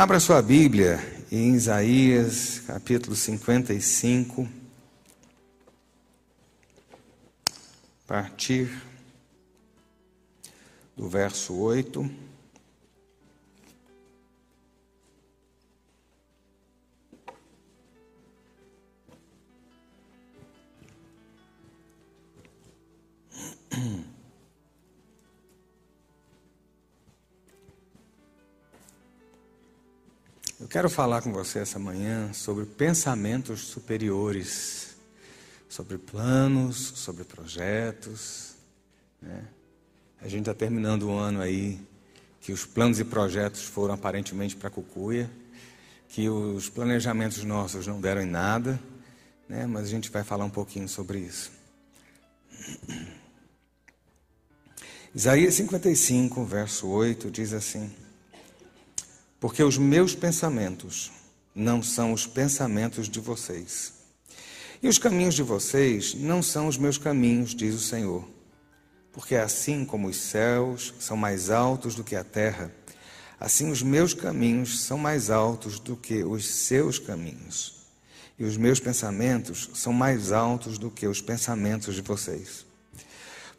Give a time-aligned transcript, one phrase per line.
[0.00, 0.98] Abra sua Bíblia
[1.30, 4.48] em Isaías, capítulo 55.
[8.04, 8.82] A partir
[10.96, 12.10] do verso 8.
[30.60, 34.94] Eu quero falar com você essa manhã sobre pensamentos superiores,
[35.70, 38.56] sobre planos, sobre projetos.
[39.22, 39.42] Né?
[40.20, 41.80] A gente está terminando o ano aí
[42.42, 45.30] que os planos e projetos foram aparentemente para Cucuia,
[46.10, 48.78] que os planejamentos nossos não deram em nada,
[49.48, 49.66] né?
[49.66, 51.50] mas a gente vai falar um pouquinho sobre isso.
[55.14, 57.90] Isaías 55, verso 8 diz assim:
[59.40, 61.10] porque os meus pensamentos
[61.54, 63.94] não são os pensamentos de vocês.
[64.82, 68.28] E os caminhos de vocês não são os meus caminhos, diz o Senhor.
[69.12, 72.70] Porque assim como os céus são mais altos do que a terra,
[73.38, 77.80] assim os meus caminhos são mais altos do que os seus caminhos.
[78.38, 82.64] E os meus pensamentos são mais altos do que os pensamentos de vocês.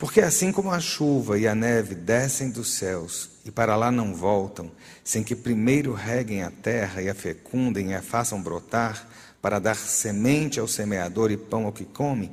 [0.02, 4.16] Porque assim como a chuva e a neve descem dos céus e para lá não
[4.16, 4.72] voltam,
[5.04, 9.08] sem que primeiro reguem a terra e a fecundem e a façam brotar,
[9.40, 12.32] para dar semente ao semeador e pão ao que come,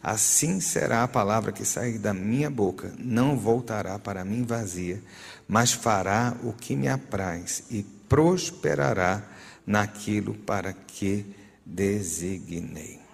[0.00, 5.02] assim será a palavra que sair da minha boca, não voltará para mim vazia,
[5.48, 9.24] mas fará o que me apraz e prosperará
[9.66, 11.26] naquilo para que
[11.66, 13.07] designei.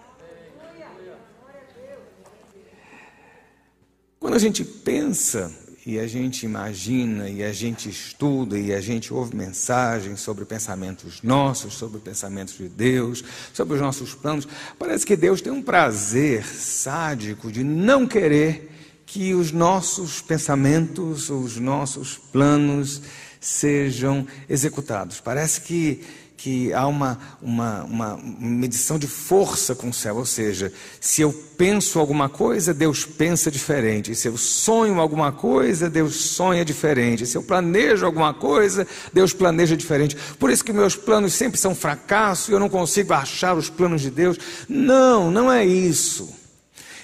[4.25, 5.53] Quando a gente pensa
[5.85, 11.21] e a gente imagina e a gente estuda e a gente ouve mensagens sobre pensamentos
[11.23, 14.49] nossos, sobre pensamentos de Deus, sobre os nossos planos,
[14.79, 18.71] parece que Deus tem um prazer sádico de não querer
[19.05, 23.03] que os nossos pensamentos, os nossos planos
[23.39, 25.21] sejam executados.
[25.21, 26.01] Parece que
[26.45, 31.33] que há uma, uma, uma medição de força com o céu, ou seja, se eu
[31.57, 37.35] penso alguma coisa, Deus pensa diferente, se eu sonho alguma coisa, Deus sonha diferente, se
[37.35, 40.19] eu planejo alguma coisa, Deus planeja diferente.
[40.39, 44.03] Por isso que meus planos sempre são fracasso e eu não consigo achar os planos
[44.03, 44.37] de Deus.
[44.69, 46.29] Não, não é isso.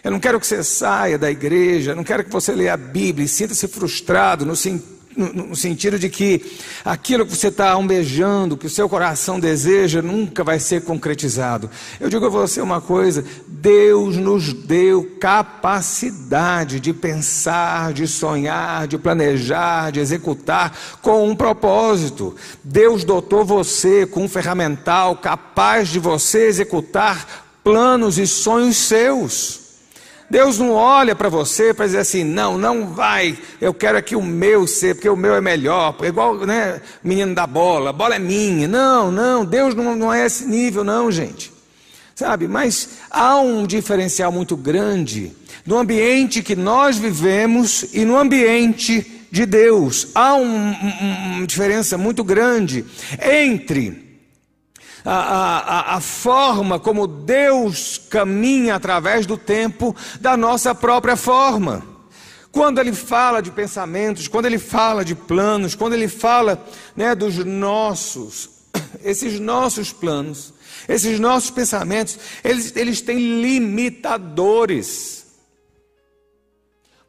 [0.05, 3.25] Eu não quero que você saia da igreja, não quero que você leia a Bíblia
[3.25, 6.43] e sinta-se frustrado no sentido no, sentido de que
[6.85, 11.71] aquilo que você está almejando, que o seu coração deseja, nunca vai ser concretizado.
[11.99, 18.99] Eu digo a você uma coisa: Deus nos deu capacidade de pensar, de sonhar, de
[18.99, 22.35] planejar, de executar com um propósito.
[22.63, 29.70] Deus dotou você com um ferramental capaz de você executar planos e sonhos seus.
[30.31, 34.23] Deus não olha para você para dizer assim, não, não vai, eu quero aqui o
[34.23, 38.19] meu ser, porque o meu é melhor, igual né, menino da bola, a bola é
[38.21, 38.69] minha.
[38.69, 41.53] Não, não, Deus não, não é esse nível, não, gente.
[42.15, 45.33] Sabe, mas há um diferencial muito grande
[45.67, 50.09] no ambiente que nós vivemos e no ambiente de Deus.
[50.15, 52.85] Há um, um, uma diferença muito grande
[53.21, 54.10] entre
[55.05, 61.85] a, a, a, forma como Deus caminha através do tempo da nossa própria forma.
[62.53, 66.63] Quando ele fala de pensamentos, quando ele fala de planos, quando ele fala
[66.97, 68.67] né, dos nossos,
[69.03, 70.53] esses nossos planos,
[70.89, 75.27] esses nossos pensamentos, eles, eles têm limitadores.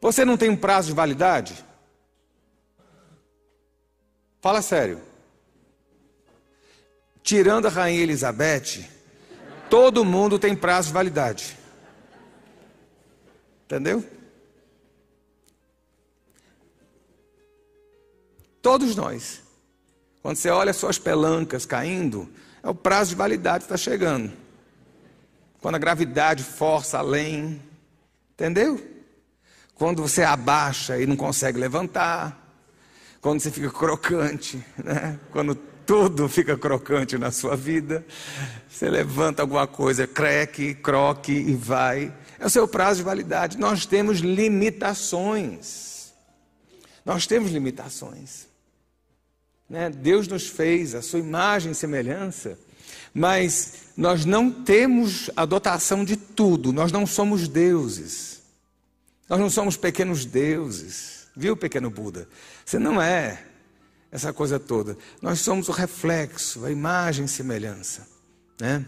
[0.00, 1.64] Você não tem um prazo de validade?
[4.40, 5.11] Fala sério
[7.22, 8.88] tirando a rainha Elizabeth,
[9.70, 11.56] todo mundo tem prazo de validade.
[13.64, 14.04] Entendeu?
[18.60, 19.40] Todos nós.
[20.22, 22.30] Quando você olha suas pelancas caindo,
[22.62, 24.32] é o prazo de validade está chegando.
[25.60, 27.60] Quando a gravidade força além,
[28.32, 28.80] entendeu?
[29.74, 32.38] Quando você abaixa e não consegue levantar,
[33.20, 35.18] quando você fica crocante, né?
[35.30, 35.56] quando
[35.92, 38.02] tudo fica crocante na sua vida.
[38.66, 42.10] Você levanta alguma coisa, creque, croque e vai.
[42.40, 43.58] É o seu prazo de validade.
[43.58, 46.14] Nós temos limitações.
[47.04, 48.46] Nós temos limitações.
[49.68, 49.90] Né?
[49.90, 52.58] Deus nos fez a sua imagem e semelhança,
[53.12, 56.72] mas nós não temos a dotação de tudo.
[56.72, 58.40] Nós não somos deuses.
[59.28, 61.26] Nós não somos pequenos deuses.
[61.36, 62.26] Viu, pequeno Buda?
[62.64, 63.51] Você não é.
[64.12, 64.96] Essa coisa toda.
[65.22, 68.06] Nós somos o reflexo, a imagem e semelhança.
[68.60, 68.84] Né?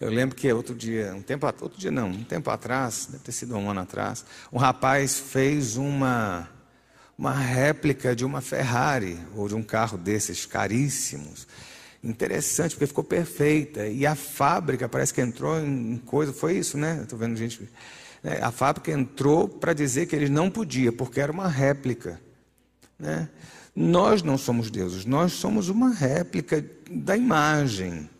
[0.00, 3.32] Eu lembro que outro dia, um tempo outro dia não, um tempo atrás, deve ter
[3.32, 6.48] sido um ano atrás, um rapaz fez uma
[7.18, 11.48] uma réplica de uma Ferrari ou de um carro desses caríssimos.
[12.02, 13.88] Interessante, porque ficou perfeita.
[13.88, 17.00] E a fábrica parece que entrou em coisa, foi isso, né?
[17.02, 17.68] Estou vendo gente.
[18.22, 18.38] Né?
[18.40, 22.20] A fábrica entrou para dizer que eles não podiam, porque era uma réplica.
[22.96, 23.28] Né?
[23.80, 28.10] Nós não somos deuses, nós somos uma réplica da imagem.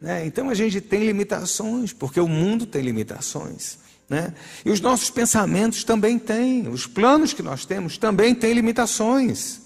[0.00, 0.26] Né?
[0.26, 3.78] Então a gente tem limitações, porque o mundo tem limitações.
[4.10, 4.34] Né?
[4.64, 9.60] E os nossos pensamentos também têm, os planos que nós temos também têm limitações.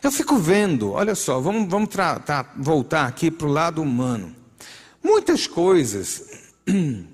[0.00, 4.36] Eu fico vendo, olha só, vamos, vamos tratar, voltar aqui para o lado humano.
[5.02, 6.30] Muitas coisas,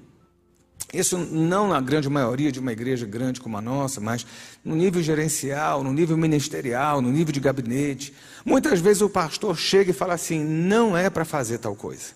[0.98, 4.26] isso não na grande maioria de uma igreja grande como a nossa, mas
[4.64, 8.12] no nível gerencial, no nível ministerial, no nível de gabinete.
[8.44, 12.14] Muitas vezes o pastor chega e fala assim: não é para fazer tal coisa.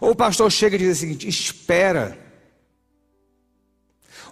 [0.00, 2.18] Ou o pastor chega e diz o seguinte: espera.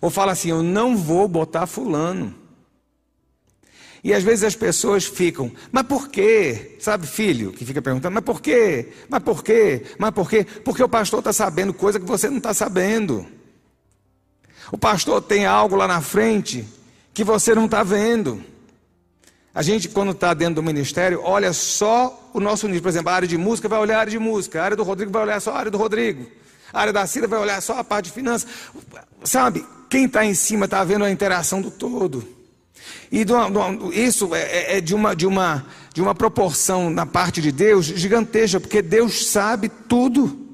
[0.00, 2.34] Ou fala assim: eu não vou botar fulano.
[4.02, 6.76] E às vezes as pessoas ficam, mas por quê?
[6.78, 8.92] Sabe, filho, que fica perguntando, mas por quê?
[9.08, 9.82] Mas por quê?
[9.98, 10.46] Mas por quê?
[10.64, 13.26] Porque o pastor está sabendo coisa que você não está sabendo.
[14.70, 16.66] O pastor tem algo lá na frente
[17.14, 18.42] que você não está vendo.
[19.54, 22.82] A gente, quando está dentro do ministério, olha só o nosso nível.
[22.82, 24.82] Por exemplo, a área de música vai olhar a área de música, a área do
[24.82, 26.26] Rodrigo vai olhar só a área do Rodrigo,
[26.72, 28.48] a área da Cida vai olhar só a parte de finanças.
[29.24, 32.36] Sabe, quem está em cima está vendo a interação do todo.
[33.10, 33.24] E
[33.92, 37.86] isso é, é, é de uma, de, uma, de uma proporção na parte de Deus
[37.86, 40.47] gigantesca, porque Deus sabe tudo.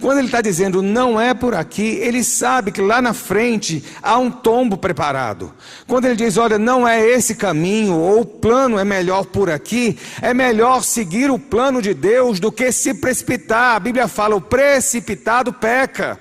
[0.00, 4.16] Quando ele está dizendo não é por aqui, ele sabe que lá na frente há
[4.18, 5.52] um tombo preparado.
[5.86, 9.98] Quando ele diz, olha, não é esse caminho, ou o plano é melhor por aqui,
[10.22, 13.76] é melhor seguir o plano de Deus do que se precipitar.
[13.76, 16.18] A Bíblia fala, o precipitado peca.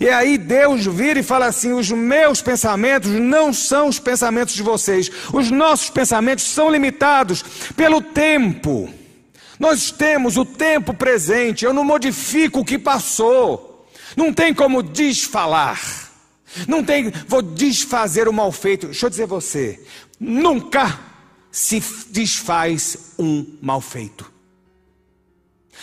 [0.00, 4.62] E aí Deus vira e fala assim: os meus pensamentos não são os pensamentos de
[4.62, 7.44] vocês, os nossos pensamentos são limitados
[7.76, 8.90] pelo tempo.
[9.58, 13.86] Nós temos o tempo presente, eu não modifico o que passou,
[14.16, 16.10] não tem como desfalar,
[16.66, 18.86] não tem, vou desfazer o mal feito.
[18.86, 19.84] Deixa eu dizer você,
[20.18, 20.98] nunca
[21.50, 21.80] se
[22.10, 24.32] desfaz um mal feito.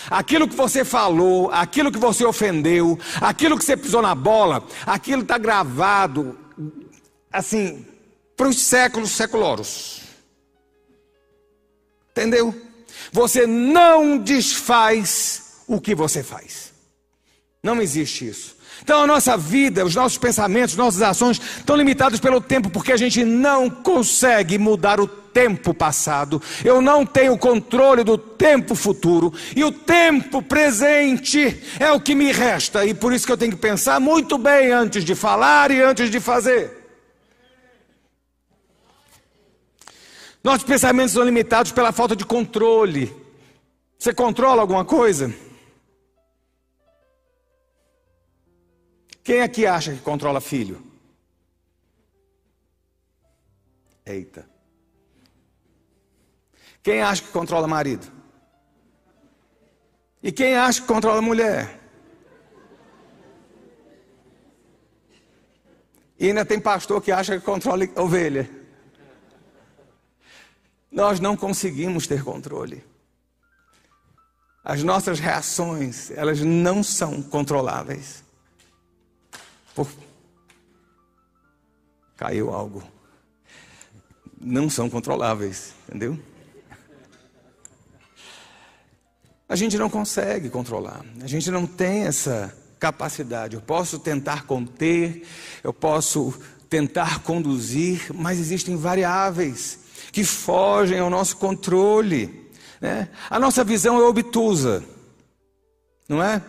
[0.10, 5.22] Aquilo que você falou, aquilo que você ofendeu, aquilo que você pisou na bola, aquilo
[5.22, 6.38] está gravado,
[7.32, 7.86] assim,
[8.36, 10.02] para os séculos seculoros.
[12.12, 12.71] Entendeu?
[13.12, 16.72] Você não desfaz o que você faz.
[17.64, 18.56] Não existe isso.
[18.84, 22.98] Então a nossa vida, os nossos pensamentos, nossas ações estão limitados pelo tempo, porque a
[22.98, 29.64] gente não consegue mudar o tempo passado, eu não tenho controle do tempo futuro, e
[29.64, 33.58] o tempo presente é o que me resta, e por isso que eu tenho que
[33.58, 36.81] pensar muito bem antes de falar e antes de fazer.
[40.44, 43.16] Nossos pensamentos são limitados pela falta de controle.
[43.98, 45.34] Você controla alguma coisa?
[49.24, 50.84] Quem aqui acha que controla filho?
[54.04, 54.50] Eita.
[56.82, 58.12] Quem acha que controla marido?
[60.24, 61.80] E quem acha que controla mulher?
[66.20, 68.61] E ainda tem pastor que acha que controla ovelha.
[70.92, 72.84] Nós não conseguimos ter controle.
[74.64, 78.24] As nossas reações, elas não são controláveis.
[79.74, 79.88] Por...
[82.18, 82.84] Caiu algo.
[84.40, 86.20] Não são controláveis, entendeu?
[89.48, 93.56] A gente não consegue controlar, a gente não tem essa capacidade.
[93.56, 95.28] Eu posso tentar conter,
[95.64, 96.34] eu posso
[96.70, 102.52] tentar conduzir, mas existem variáveis que fogem ao nosso controle.
[102.80, 103.10] Né?
[103.30, 104.84] A nossa visão é obtusa,
[106.08, 106.42] não é?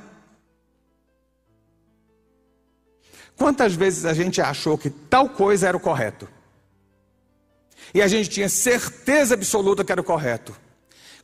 [3.37, 6.29] Quantas vezes a gente achou que tal coisa era o correto?
[7.95, 10.55] E a gente tinha certeza absoluta que era o correto.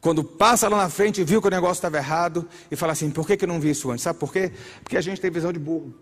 [0.00, 3.10] Quando passa lá na frente e viu que o negócio estava errado e fala assim:
[3.10, 4.02] por que, que não vi isso antes?
[4.02, 4.52] Sabe por quê?
[4.82, 5.94] Porque a gente tem visão de burro.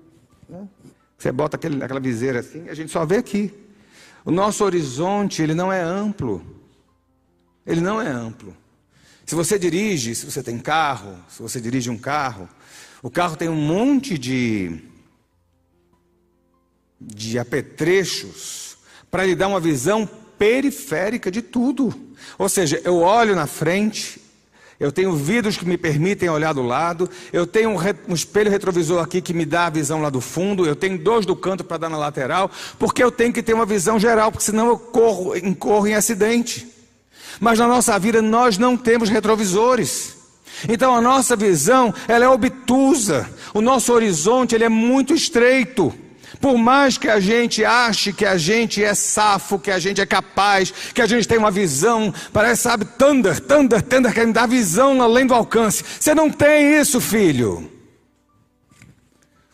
[0.48, 0.66] Né?
[1.16, 3.65] Você bota aquele, aquela viseira assim, a gente só vê aqui.
[4.26, 6.44] O nosso horizonte, ele não é amplo.
[7.64, 8.56] Ele não é amplo.
[9.24, 12.48] Se você dirige, se você tem carro, se você dirige um carro,
[13.00, 14.82] o carro tem um monte de
[17.00, 18.76] de apetrechos
[19.10, 21.94] para lhe dar uma visão periférica de tudo.
[22.36, 24.20] Ou seja, eu olho na frente,
[24.78, 28.50] eu tenho vidros que me permitem olhar do lado, eu tenho um, re, um, espelho
[28.50, 31.64] retrovisor aqui que me dá a visão lá do fundo, eu tenho dois do canto
[31.64, 34.78] para dar na lateral, porque eu tenho que ter uma visão geral, porque senão eu
[34.78, 36.66] corro, incorro em acidente.
[37.40, 40.16] Mas na nossa vida nós não temos retrovisores.
[40.68, 43.28] Então a nossa visão, ela é obtusa.
[43.52, 45.92] O nosso horizonte, ele é muito estreito.
[46.40, 50.06] Por mais que a gente ache que a gente é safo, que a gente é
[50.06, 55.00] capaz, que a gente tem uma visão, parece, sabe, Thunder, Thunder, Thunder, que dá visão
[55.00, 55.84] além do alcance.
[55.98, 57.70] Você não tem isso, filho.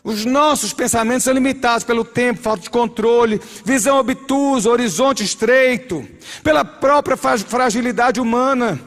[0.03, 6.05] Os nossos pensamentos são limitados pelo tempo, falta de controle, visão obtusa, horizonte estreito,
[6.43, 8.79] pela própria fragilidade humana.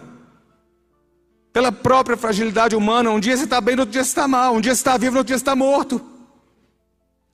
[1.55, 3.11] Pela própria fragilidade humana.
[3.11, 4.55] Um dia você está bem, no outro dia você está mal.
[4.55, 6.16] Um dia você está vivo, no outro dia você está morto.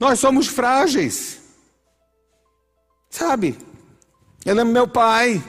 [0.02, 1.38] Nós somos frágeis.
[3.08, 3.56] Sabe?
[4.44, 5.40] Eu lembro meu pai.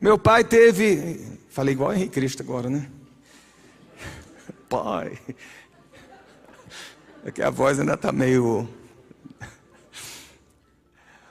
[0.00, 1.38] Meu pai teve.
[1.50, 2.90] Falei igual Henrique Cristo agora, né?
[4.68, 5.16] Pai.
[7.24, 8.68] É que a voz ainda está meio.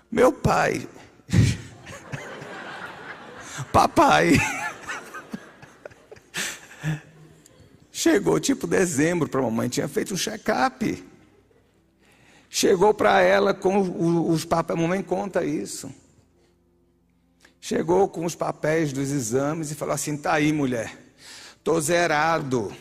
[0.10, 0.88] Meu pai.
[3.74, 4.39] Papai.
[7.91, 11.08] Chegou tipo dezembro para a mamãe, tinha feito um check-up.
[12.49, 13.79] Chegou para ela com
[14.31, 15.93] os papéis, a mamãe conta isso.
[17.61, 20.97] Chegou com os papéis dos exames e falou assim: tá aí, mulher,
[21.63, 22.73] tô zerado.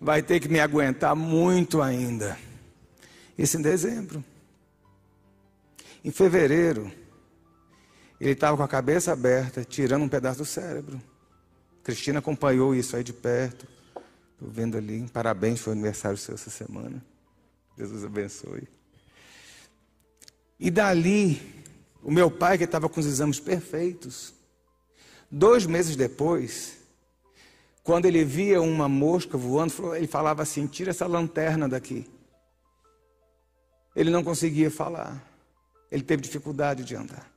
[0.00, 2.38] Vai ter que me aguentar muito ainda.
[3.36, 4.24] Isso em dezembro.
[6.02, 6.90] Em fevereiro,
[8.20, 11.00] ele estava com a cabeça aberta, tirando um pedaço do cérebro.
[11.82, 13.66] Cristina acompanhou isso aí de perto.
[14.32, 15.06] Estou vendo ali.
[15.12, 17.02] Parabéns, foi aniversário seu essa semana.
[17.76, 18.66] Jesus abençoe.
[20.58, 21.40] E dali,
[22.02, 24.32] o meu pai, que estava com os exames perfeitos,
[25.30, 26.78] dois meses depois,
[27.82, 32.06] quando ele via uma mosca voando, ele falava assim: tira essa lanterna daqui.
[33.94, 35.22] Ele não conseguia falar.
[35.90, 37.30] Ele teve dificuldade de andar.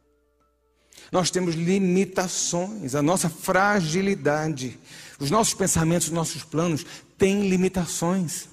[1.12, 4.78] Nós temos limitações, a nossa fragilidade,
[5.20, 6.86] os nossos pensamentos, os nossos planos
[7.18, 8.48] têm limitações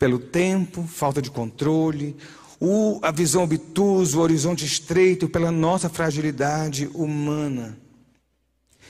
[0.00, 2.16] pelo tempo, falta de controle,
[2.58, 7.78] o, a visão obtusa, o horizonte estreito, pela nossa fragilidade humana.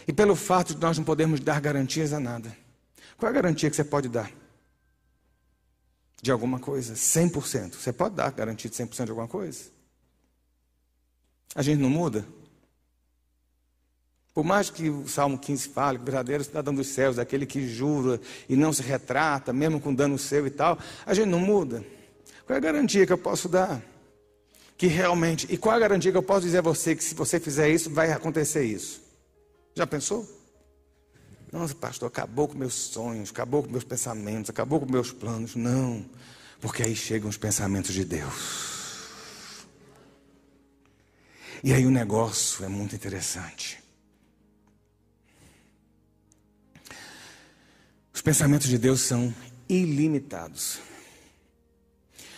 [0.06, 2.56] E pelo fato de nós não podermos dar garantias a nada.
[3.18, 4.30] Qual é a garantia que você pode dar?
[6.22, 6.94] De alguma coisa?
[6.94, 7.74] 100%.
[7.74, 9.64] Você pode dar garantia de 100% de alguma coisa?
[11.56, 12.24] A gente não muda?
[14.40, 17.68] Por mais que o Salmo 15 fale que o verdadeiro cidadão dos céus aquele que
[17.68, 18.18] jura
[18.48, 21.84] e não se retrata, mesmo com dano seu e tal, a gente não muda.
[22.46, 23.82] Qual é a garantia que eu posso dar?
[24.78, 27.14] Que realmente, e qual é a garantia que eu posso dizer a você que se
[27.14, 29.02] você fizer isso, vai acontecer isso?
[29.74, 30.26] Já pensou?
[31.52, 35.54] Nossa, pastor, acabou com meus sonhos, acabou com meus pensamentos, acabou com meus planos.
[35.54, 36.02] Não,
[36.62, 39.04] porque aí chegam os pensamentos de Deus.
[41.62, 43.89] E aí o negócio é muito interessante.
[48.12, 49.34] Os pensamentos de Deus são
[49.68, 50.80] ilimitados.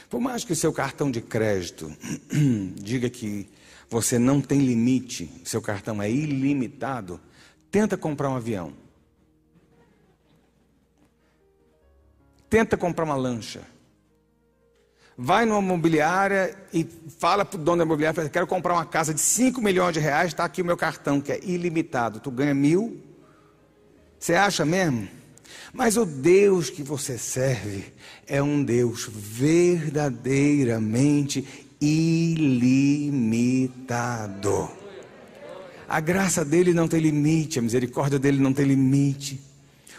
[0.09, 1.91] Por mais que o seu cartão de crédito
[2.77, 3.49] diga que
[3.89, 7.21] você não tem limite, seu cartão é ilimitado,
[7.71, 8.75] tenta comprar um avião.
[12.51, 13.63] Tenta comprar uma lancha.
[15.17, 16.85] Vai numa imobiliária e
[17.19, 20.29] fala para o dono da imobiliária, quero comprar uma casa de 5 milhões de reais,
[20.29, 22.21] está aqui o meu cartão, que é ilimitado.
[22.21, 23.03] Tu ganha mil.
[24.19, 25.09] Você acha mesmo?
[25.73, 27.85] Mas o Deus que você serve
[28.27, 31.47] é um Deus verdadeiramente
[31.81, 33.23] ilimitado.
[35.89, 39.41] A graça dele não tem limite, a misericórdia dele não tem limite,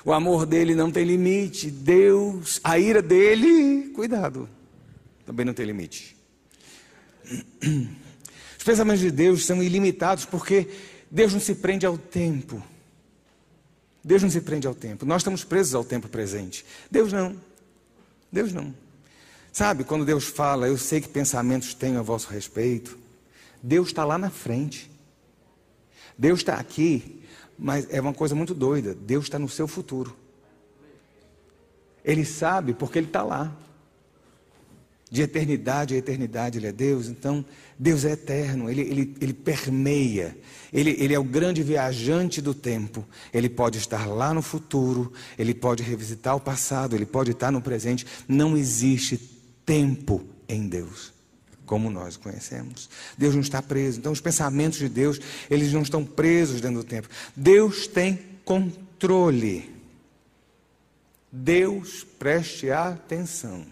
[0.05, 1.71] o amor dele não tem limite.
[1.71, 4.47] Deus, a ira dele, cuidado,
[5.25, 6.15] também não tem limite.
[8.57, 10.67] Os pensamentos de Deus são ilimitados porque
[11.09, 12.61] Deus não se prende ao tempo.
[14.03, 15.05] Deus não se prende ao tempo.
[15.05, 16.65] Nós estamos presos ao tempo presente.
[16.91, 17.39] Deus não.
[18.31, 18.73] Deus não.
[19.51, 22.97] Sabe, quando Deus fala, eu sei que pensamentos tenho a vosso respeito.
[23.61, 24.91] Deus está lá na frente.
[26.17, 27.23] Deus está aqui,
[27.57, 28.93] mas é uma coisa muito doida.
[28.93, 30.15] Deus está no seu futuro.
[32.03, 33.55] Ele sabe porque Ele está lá.
[35.13, 37.07] De eternidade a eternidade Ele é Deus.
[37.07, 37.45] Então,
[37.77, 40.35] Deus é eterno, Ele, ele, ele permeia,
[40.73, 43.07] ele, ele é o grande viajante do tempo.
[43.31, 47.61] Ele pode estar lá no futuro, Ele pode revisitar o passado, Ele pode estar no
[47.61, 48.07] presente.
[48.27, 49.19] Não existe
[49.63, 51.13] tempo em Deus.
[51.63, 52.89] como nós conhecemos.
[53.15, 53.99] Deus não está preso.
[53.99, 57.07] Então, os pensamentos de Deus, eles não estão presos dentro do tempo.
[57.35, 59.71] Deus tem controle.
[61.31, 63.63] Deus, preste atenção.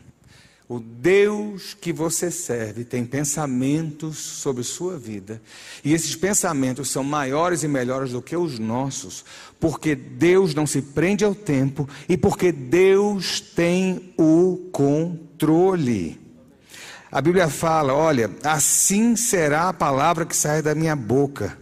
[0.72, 5.42] O Deus que você serve tem pensamentos sobre sua vida,
[5.84, 9.26] e esses pensamentos são maiores e melhores do que os nossos,
[9.60, 16.18] porque Deus não se prende ao tempo e porque Deus tem o controle.
[17.12, 21.58] A Bíblia fala: olha, assim será a palavra que sai da minha boca.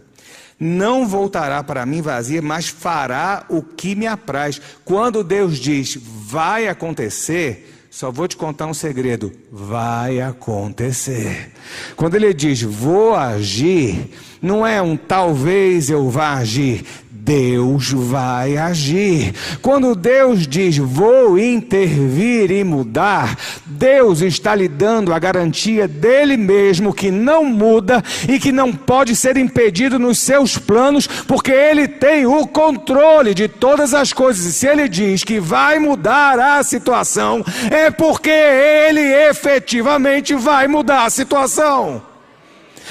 [0.56, 4.60] Não voltará para mim vazia, mas fará o que me apraz.
[4.84, 11.50] Quando Deus diz vai acontecer, só vou te contar um segredo: vai acontecer.
[11.96, 16.84] Quando ele diz vou agir, não é um talvez eu vá agir,
[17.30, 19.32] Deus vai agir.
[19.62, 26.92] Quando Deus diz vou intervir e mudar, Deus está lhe dando a garantia dele mesmo
[26.92, 32.26] que não muda e que não pode ser impedido nos seus planos, porque ele tem
[32.26, 34.44] o controle de todas as coisas.
[34.46, 41.04] E se ele diz que vai mudar a situação, é porque ele efetivamente vai mudar
[41.04, 42.02] a situação.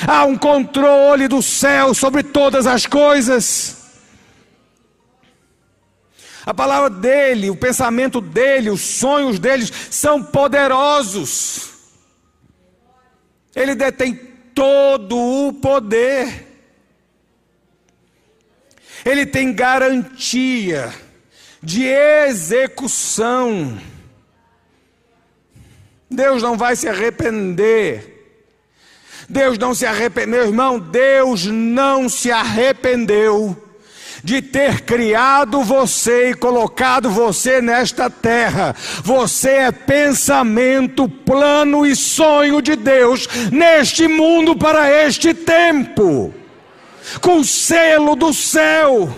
[0.07, 3.78] Há um controle do céu sobre todas as coisas.
[6.49, 11.69] A palavra dele, o pensamento dele, os sonhos deles são poderosos.
[13.55, 14.15] Ele detém
[14.55, 16.47] todo o poder.
[19.05, 20.91] Ele tem garantia
[21.61, 23.79] de execução.
[26.09, 28.41] Deus não vai se arrepender.
[29.29, 33.68] Deus não se arrependeu, meu irmão, Deus não se arrependeu
[34.23, 38.75] de ter criado você e colocado você nesta terra.
[39.03, 46.33] Você é pensamento, plano e sonho de Deus neste mundo para este tempo,
[47.21, 49.13] com selo do céu.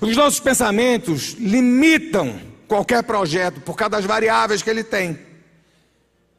[0.00, 5.18] Os nossos pensamentos limitam qualquer projeto por causa das variáveis que ele tem,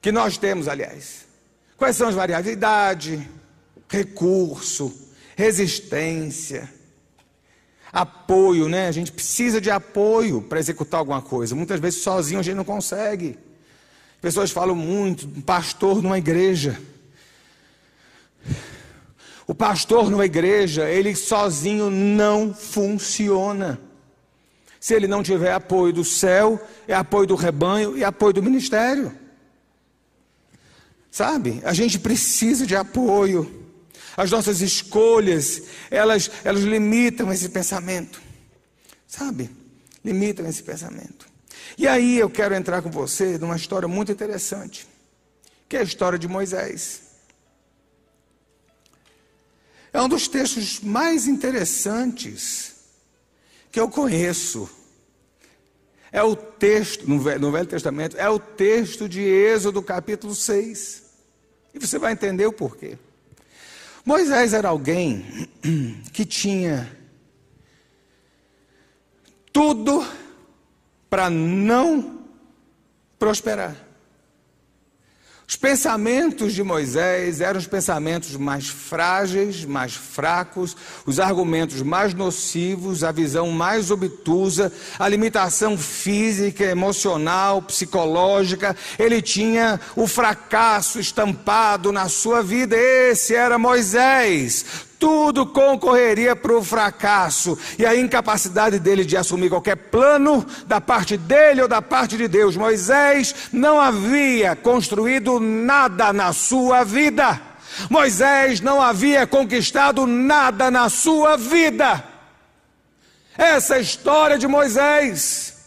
[0.01, 1.28] que nós temos, aliás.
[1.79, 2.53] Quais são as variáveis?
[2.53, 3.27] Idade,
[3.87, 4.93] recurso,
[5.37, 6.69] resistência,
[7.91, 8.89] apoio, né?
[8.89, 11.55] A gente precisa de apoio para executar alguma coisa.
[11.55, 13.39] Muitas vezes sozinho a gente não consegue.
[14.21, 16.77] Pessoas falam muito, um pastor numa igreja.
[19.47, 23.79] O pastor numa igreja, ele sozinho não funciona.
[24.81, 29.28] Se ele não tiver apoio do céu, é apoio do rebanho e apoio do ministério.
[31.19, 31.60] Sabe?
[31.65, 33.67] A gente precisa de apoio.
[34.15, 38.21] As nossas escolhas, elas, elas limitam esse pensamento.
[39.05, 39.49] Sabe?
[40.01, 41.27] Limitam esse pensamento.
[41.77, 44.88] E aí eu quero entrar com você numa história muito interessante,
[45.67, 47.01] que é a história de Moisés.
[49.91, 52.75] É um dos textos mais interessantes
[53.69, 54.69] que eu conheço
[56.13, 61.08] é o texto, no Velho, Testamento, é o texto de Êxodo capítulo 6.
[61.73, 62.97] E você vai entender o porquê.
[64.05, 65.49] Moisés era alguém
[66.12, 66.89] que tinha
[69.51, 70.05] tudo
[71.10, 72.25] para não
[73.17, 73.75] prosperar.
[75.49, 83.03] Os pensamentos de Moisés eram os pensamentos mais frágeis, mais fracos, os argumentos mais nocivos,
[83.03, 88.77] a visão mais obtusa, a limitação física, emocional, psicológica.
[88.99, 92.77] Ele tinha o fracasso estampado na sua vida.
[92.77, 99.77] Esse era Moisés tudo concorreria para o fracasso e a incapacidade dele de assumir qualquer
[99.77, 102.57] plano da parte dele ou da parte de Deus.
[102.57, 107.41] Moisés não havia construído nada na sua vida.
[107.89, 112.03] Moisés não havia conquistado nada na sua vida.
[113.38, 115.58] Essa é história de Moisés.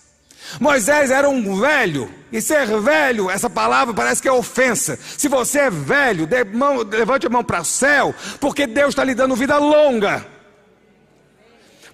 [0.61, 4.97] Moisés era um velho, e ser velho, essa palavra parece que é ofensa.
[4.97, 9.15] Se você é velho, mão, levante a mão para o céu, porque Deus está lhe
[9.15, 10.27] dando vida longa.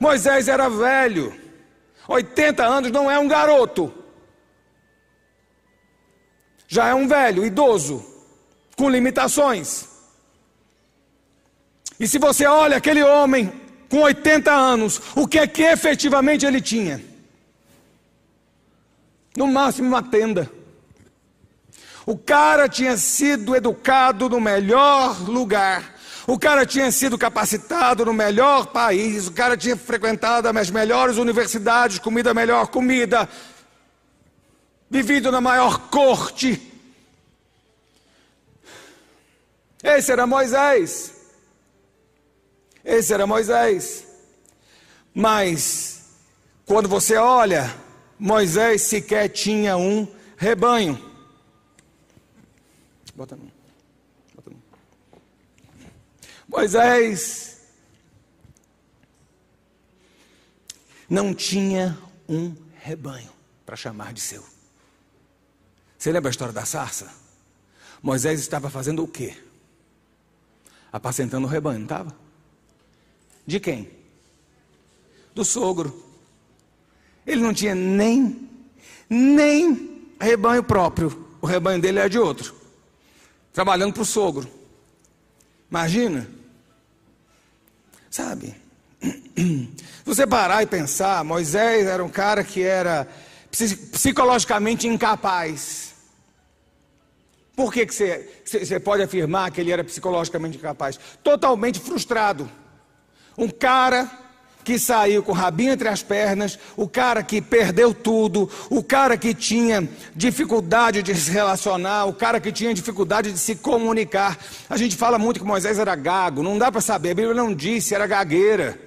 [0.01, 1.35] Moisés era velho,
[2.07, 3.92] 80 anos não é um garoto,
[6.68, 8.05] já é um velho, idoso,
[8.77, 9.88] com limitações.
[11.99, 13.53] E se você olha aquele homem
[13.88, 17.03] com 80 anos, o que é que efetivamente ele tinha?
[19.38, 20.51] No máximo uma tenda.
[22.05, 25.94] O cara tinha sido educado no melhor lugar.
[26.27, 32.01] O cara tinha sido capacitado no melhor país, o cara tinha frequentado as melhores universidades,
[32.01, 33.29] comido a melhor comida,
[34.90, 36.61] vivido na maior corte.
[39.83, 41.14] Esse era Moisés.
[42.85, 44.05] Esse era Moisés.
[45.14, 46.03] Mas,
[46.66, 47.88] quando você olha,
[48.18, 50.98] Moisés sequer tinha um rebanho.
[53.14, 53.59] Bota não.
[56.48, 57.61] Moisés
[61.09, 63.31] não tinha um rebanho
[63.66, 64.44] para chamar de seu.
[65.98, 67.12] Você lembra a história da sarça?
[68.02, 69.37] Moisés estava fazendo o quê?
[70.90, 72.16] Apacentando o rebanho, não estava?
[73.46, 73.90] De quem?
[75.35, 76.08] Do sogro.
[77.29, 78.49] Ele não tinha nem,
[79.09, 81.29] nem rebanho próprio.
[81.43, 82.55] O rebanho dele era de outro.
[83.53, 84.49] Trabalhando para o sogro.
[85.71, 86.27] Imagina.
[88.11, 88.57] Sabe?
[89.03, 89.69] Se
[90.07, 93.07] você parar e pensar, Moisés era um cara que era
[93.93, 95.95] psicologicamente incapaz.
[97.55, 100.99] Por que, que você, você pode afirmar que ele era psicologicamente incapaz?
[101.23, 102.51] Totalmente frustrado.
[103.37, 104.11] Um cara
[104.68, 109.16] que saiu com o rabinho entre as pernas, o cara que perdeu tudo, o cara
[109.16, 114.37] que tinha dificuldade de se relacionar, o cara que tinha dificuldade de se comunicar.
[114.68, 117.54] A gente fala muito que Moisés era gago, não dá para saber, a Bíblia não
[117.54, 118.78] disse, era gagueira.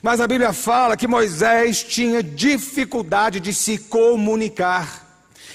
[0.00, 5.04] Mas a Bíblia fala que Moisés tinha dificuldade de se comunicar.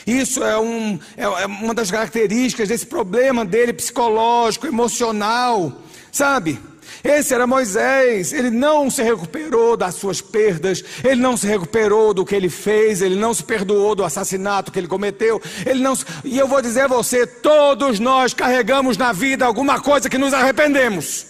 [0.05, 5.71] Isso é, um, é, é uma das características desse problema dele psicológico, emocional,
[6.11, 6.59] sabe?
[7.03, 12.25] Esse era Moisés, ele não se recuperou das suas perdas, ele não se recuperou do
[12.25, 16.37] que ele fez, ele não se perdoou do assassinato que ele cometeu, ele não E
[16.37, 21.25] eu vou dizer a você, todos nós carregamos na vida alguma coisa que nos arrependemos.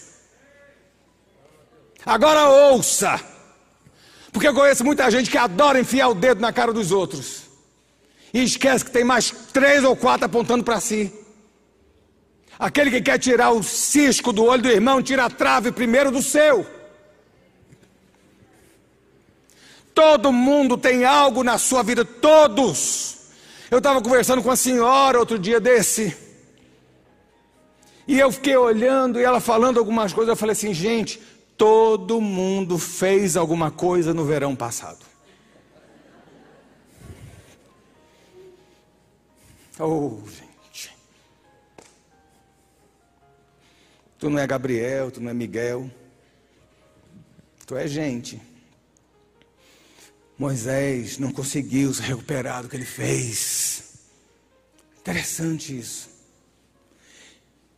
[2.06, 3.20] Agora ouça,
[4.32, 7.50] porque eu conheço muita gente que adora enfiar o dedo na cara dos outros
[8.34, 11.14] e esquece que tem mais três ou quatro apontando para si.
[12.60, 16.22] Aquele que quer tirar o cisco do olho do irmão, tira a trave primeiro do
[16.22, 16.68] seu.
[19.96, 23.30] Todo mundo tem algo na sua vida, todos.
[23.72, 26.16] Eu estava conversando com a senhora outro dia desse.
[28.06, 30.30] E eu fiquei olhando e ela falando algumas coisas.
[30.30, 31.22] Eu falei assim, gente,
[31.56, 35.06] todo mundo fez alguma coisa no verão passado.
[39.80, 40.49] Oh, gente.
[44.20, 45.90] Tu não é Gabriel, tu não é Miguel.
[47.66, 48.42] Tu é gente.
[50.38, 53.94] Moisés não conseguiu se recuperar do que ele fez.
[55.00, 56.10] Interessante isso.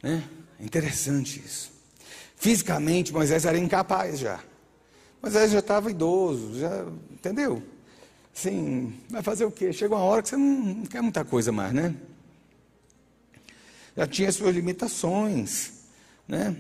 [0.02, 0.24] Né?
[0.60, 1.72] Interessante isso.
[2.36, 4.44] Fisicamente, Moisés era incapaz já.
[5.22, 7.62] Moisés já estava idoso, já, entendeu?
[8.34, 9.72] Sim, vai fazer o quê?
[9.72, 11.94] Chega uma hora que você não, não quer muita coisa mais, né?
[13.96, 15.81] Já tinha suas limitações
[16.32, 16.56] né?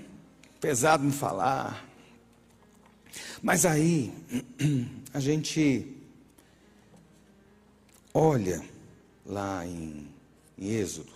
[0.59, 1.87] Pesado em falar.
[3.41, 4.13] Mas aí
[5.13, 5.95] a gente
[8.13, 8.61] olha
[9.25, 10.09] lá em,
[10.57, 11.13] em Êxodo.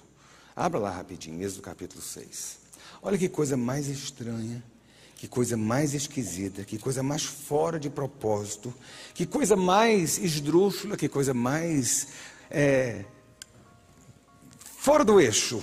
[0.55, 2.59] Abra lá rapidinho, Êxodo capítulo 6.
[3.01, 4.63] Olha que coisa mais estranha,
[5.17, 8.73] que coisa mais esquisita, que coisa mais fora de propósito,
[9.13, 12.07] que coisa mais esdrúxula, que coisa mais
[12.49, 13.03] é,
[14.77, 15.61] fora do eixo.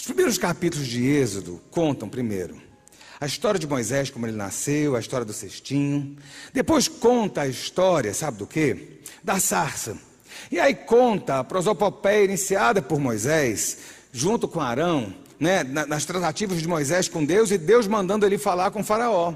[0.00, 2.56] Os primeiros capítulos de Êxodo contam, primeiro,
[3.20, 6.16] a história de Moisés, como ele nasceu, a história do cestinho.
[6.54, 9.00] Depois conta a história, sabe do quê?
[9.22, 9.98] Da sarça.
[10.50, 13.76] E aí conta a prosopopeia iniciada por Moisés,
[14.10, 18.70] junto com Arão, né, nas tratativas de Moisés com Deus e Deus mandando ele falar
[18.70, 19.34] com Faraó.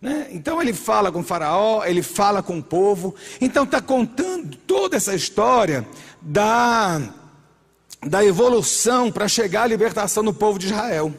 [0.00, 0.28] Né?
[0.30, 3.16] Então ele fala com Faraó, ele fala com o povo.
[3.40, 5.84] Então está contando toda essa história
[6.22, 7.25] da
[8.04, 11.14] da evolução para chegar à libertação do povo de Israel.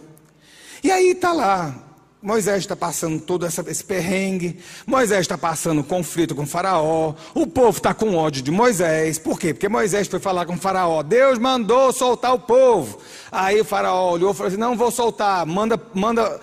[0.84, 1.87] E aí está lá,
[2.22, 7.78] Moisés está passando todo essa, esse perrengue, Moisés está passando conflito com Faraó, o povo
[7.78, 9.54] está com ódio de Moisés, por quê?
[9.54, 13.00] Porque Moisés foi falar com Faraó, Deus mandou soltar o povo.
[13.32, 16.40] Aí o Faraó olhou e falou assim: não vou soltar, manda, manda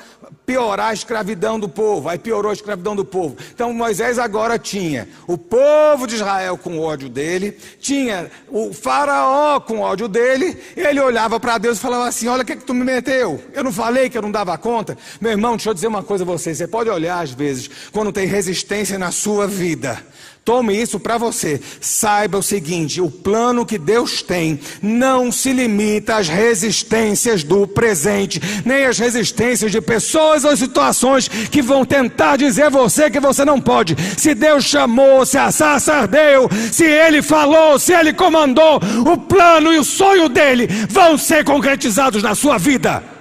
[0.46, 2.08] piorar a escravidão do povo.
[2.08, 3.36] Aí piorou a escravidão do povo.
[3.52, 9.80] Então Moisés agora tinha o povo de Israel com ódio dele, tinha o faraó com
[9.80, 12.74] ódio dele, ele olhava para Deus e falava assim: Olha o que, é que tu
[12.74, 13.42] me meteu.
[13.52, 14.96] Eu não falei que eu não dava conta?
[15.20, 18.12] Meu irmão, deixa eu dizer uma coisa a você: você pode olhar às vezes, quando
[18.12, 20.02] tem resistência na sua vida,
[20.44, 21.58] Tome isso para você.
[21.80, 28.42] Saiba o seguinte: o plano que Deus tem não se limita às resistências do presente,
[28.62, 33.42] nem às resistências de pessoas ou situações que vão tentar dizer a você que você
[33.42, 33.96] não pode.
[34.18, 38.78] Se Deus chamou, se a sarça ardeu, se Ele falou, se Ele comandou,
[39.10, 43.13] o plano e o sonho dele vão ser concretizados na sua vida.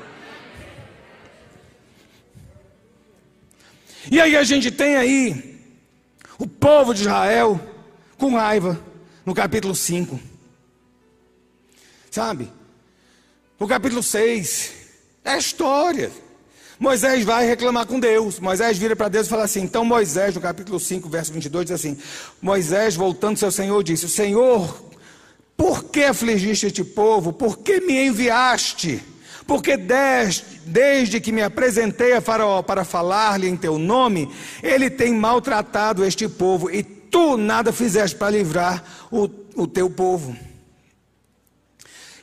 [4.12, 5.60] E aí a gente tem aí
[6.38, 7.60] o povo de Israel
[8.18, 8.80] com raiva,
[9.26, 10.20] no capítulo 5.
[12.12, 12.50] Sabe?
[13.60, 14.72] O capítulo 6
[15.24, 16.12] é história.
[16.80, 18.40] Moisés vai reclamar com Deus.
[18.40, 21.76] Moisés vira para Deus e fala assim: então Moisés, no capítulo 5, verso 22, diz
[21.76, 21.98] assim:
[22.42, 24.84] Moisés, voltando ao Senhor, disse: Senhor,
[25.56, 27.32] por que afligiste este povo?
[27.32, 29.02] Por que me enviaste?
[29.48, 35.14] Porque desde, desde que me apresentei a Faraó para falar-lhe em teu nome, ele tem
[35.14, 40.36] maltratado este povo, e tu nada fizeste para livrar o, o teu povo.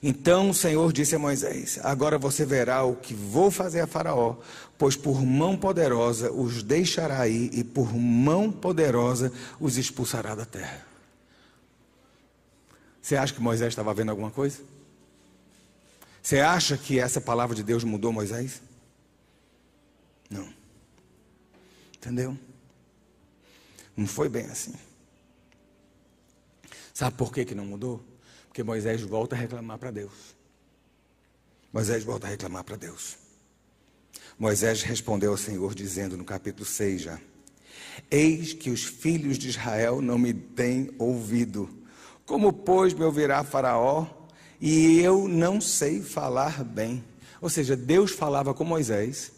[0.02, 4.36] Então o Senhor disse a Moisés: Agora você verá o que vou fazer a Faraó,
[4.78, 9.30] pois por mão poderosa os deixará ir, e por mão poderosa
[9.60, 10.86] os expulsará da terra.
[13.02, 14.58] Você acha que Moisés estava vendo alguma coisa?
[16.22, 18.60] Você acha que essa palavra de Deus mudou Moisés?
[20.28, 20.48] Não.
[21.96, 22.38] Entendeu?
[23.96, 24.74] Não foi bem assim.
[26.92, 28.04] Sabe por que, que não mudou?
[28.48, 30.36] Porque Moisés volta a reclamar para Deus.
[31.72, 33.16] Moisés volta a reclamar para Deus.
[34.38, 37.20] Moisés respondeu ao Senhor, dizendo no capítulo 6 já:
[38.10, 41.68] Eis que os filhos de Israel não me têm ouvido.
[42.26, 44.19] Como, pois, me ouvirá Faraó
[44.60, 47.02] e eu não sei falar bem.
[47.40, 49.32] Ou seja, Deus falava com Moisés.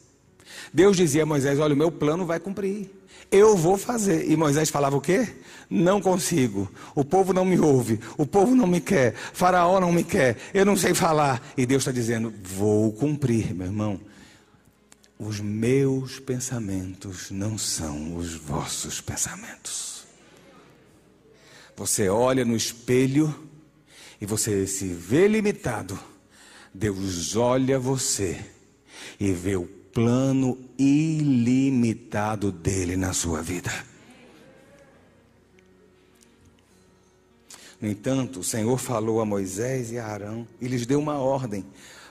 [0.73, 2.91] Deus dizia a Moisés: Olha, o meu plano vai cumprir.
[3.31, 4.31] Eu vou fazer.
[4.31, 5.27] E Moisés falava o quê?
[5.71, 6.71] Não consigo.
[6.95, 8.01] O povo não me ouve.
[8.19, 9.15] O povo não me quer.
[9.15, 10.37] Faraó não me quer.
[10.53, 11.41] Eu não sei falar.
[11.57, 14.01] E Deus está dizendo: Vou cumprir, meu irmão.
[15.19, 20.05] Os meus pensamentos não são os vossos pensamentos.
[21.77, 23.33] Você olha no espelho
[24.23, 25.99] e você se vê limitado,
[26.73, 28.39] Deus olha você
[29.19, 33.73] e vê o plano ilimitado dele na sua vida.
[37.81, 41.67] No entanto, o Senhor falou a Moisés e a Arão e lhes deu uma ordem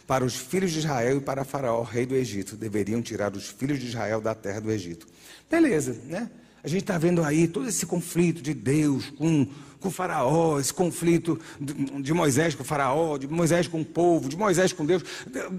[0.06, 2.58] para os filhos de Israel e para Faraó, rei do Egito.
[2.58, 5.08] Deveriam tirar os filhos de Israel da terra do Egito.
[5.50, 6.30] Beleza, né?
[6.62, 9.47] A gente está vendo aí todo esse conflito de Deus com
[9.82, 14.30] com o Faraó, esse conflito de Moisés com o Faraó, de Moisés com o povo,
[14.30, 15.04] de Moisés com Deus.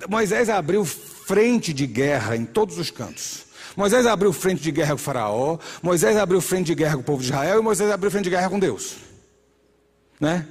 [0.09, 3.45] Moisés abriu frente de guerra em todos os cantos.
[3.77, 7.05] Moisés abriu frente de guerra com o Faraó, Moisés abriu frente de guerra com o
[7.05, 8.97] povo de Israel e Moisés abriu frente de guerra com Deus.
[10.21, 10.47] Né?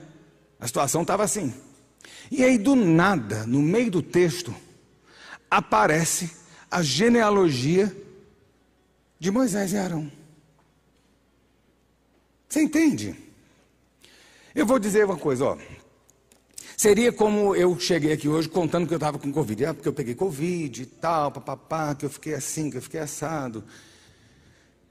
[0.59, 1.53] A situação estava assim.
[2.29, 4.53] E aí, do nada, no meio do texto,
[5.49, 6.31] aparece
[6.69, 7.95] a genealogia
[9.19, 10.11] de Moisés e Arão.
[12.47, 13.15] Você entende?
[14.53, 15.57] Eu vou dizer uma coisa, ó.
[16.75, 19.65] Seria como eu cheguei aqui hoje contando que eu estava com Covid.
[19.65, 22.99] Ah, porque eu peguei Covid e tal, papapá, que eu fiquei assim, que eu fiquei
[22.99, 23.63] assado.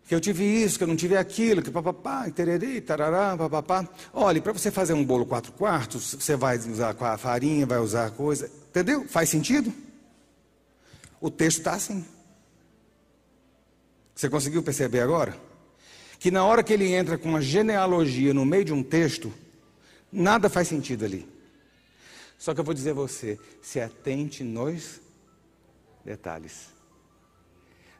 [0.07, 3.88] Que eu tive isso, que eu não tive aquilo, que papapá, tererê, tarará, papapá.
[4.12, 8.11] Olha, para você fazer um bolo quatro quartos, você vai usar a farinha, vai usar
[8.12, 8.51] coisa.
[8.68, 9.05] Entendeu?
[9.09, 9.73] Faz sentido?
[11.20, 12.05] O texto está assim.
[14.14, 15.37] Você conseguiu perceber agora?
[16.18, 19.33] Que na hora que ele entra com uma genealogia no meio de um texto,
[20.12, 21.29] Nada faz sentido ali.
[22.38, 25.01] Só que eu vou dizer a você: se atente nos
[26.05, 26.68] detalhes.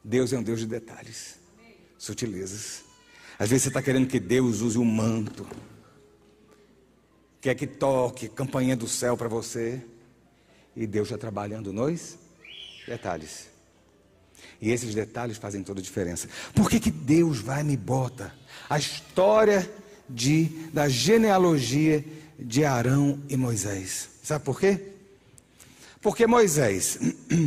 [0.03, 1.38] Deus é um Deus de detalhes,
[1.99, 2.83] sutilezas.
[3.38, 5.46] Às vezes você está querendo que Deus use um manto,
[7.40, 9.83] quer que toque campainha do céu para você,
[10.75, 12.18] e Deus está trabalhando nos
[12.87, 13.49] detalhes.
[14.61, 16.29] E esses detalhes fazem toda a diferença.
[16.55, 18.35] Por que, que Deus vai me bota
[18.68, 19.70] a história
[20.11, 22.05] de, da genealogia
[22.38, 24.09] de Arão e Moisés.
[24.23, 24.81] Sabe por quê?
[26.01, 26.99] Porque Moisés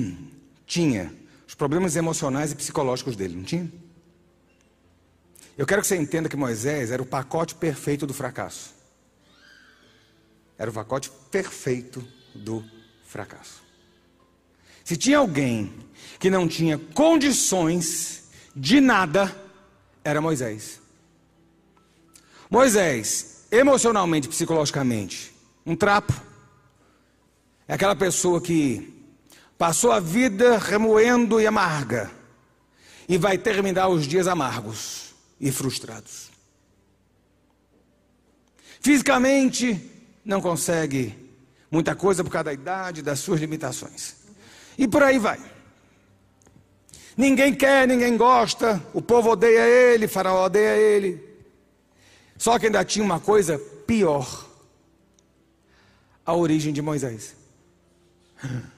[0.65, 1.13] tinha
[1.47, 3.71] os problemas emocionais e psicológicos dele, não tinha?
[5.57, 8.73] Eu quero que você entenda que Moisés era o pacote perfeito do fracasso.
[10.57, 12.63] Era o pacote perfeito do
[13.05, 13.61] fracasso.
[14.83, 15.71] Se tinha alguém
[16.19, 18.23] que não tinha condições
[18.55, 19.33] de nada,
[20.03, 20.82] era Moisés.
[22.53, 25.33] Moisés, emocionalmente, psicologicamente,
[25.65, 26.13] um trapo.
[27.67, 28.93] É aquela pessoa que
[29.57, 32.11] passou a vida remoendo e amarga
[33.09, 36.29] e vai terminar os dias amargos e frustrados.
[38.79, 39.89] Fisicamente,
[40.23, 41.11] não consegue
[41.71, 44.13] muita coisa por causa da idade, das suas limitações.
[44.77, 45.39] E por aí vai.
[47.17, 51.32] Ninguém quer, ninguém gosta, o povo odeia ele, Faraó odeia ele.
[52.43, 54.45] Só que ainda tinha uma coisa pior:
[56.25, 57.35] a origem de Moisés.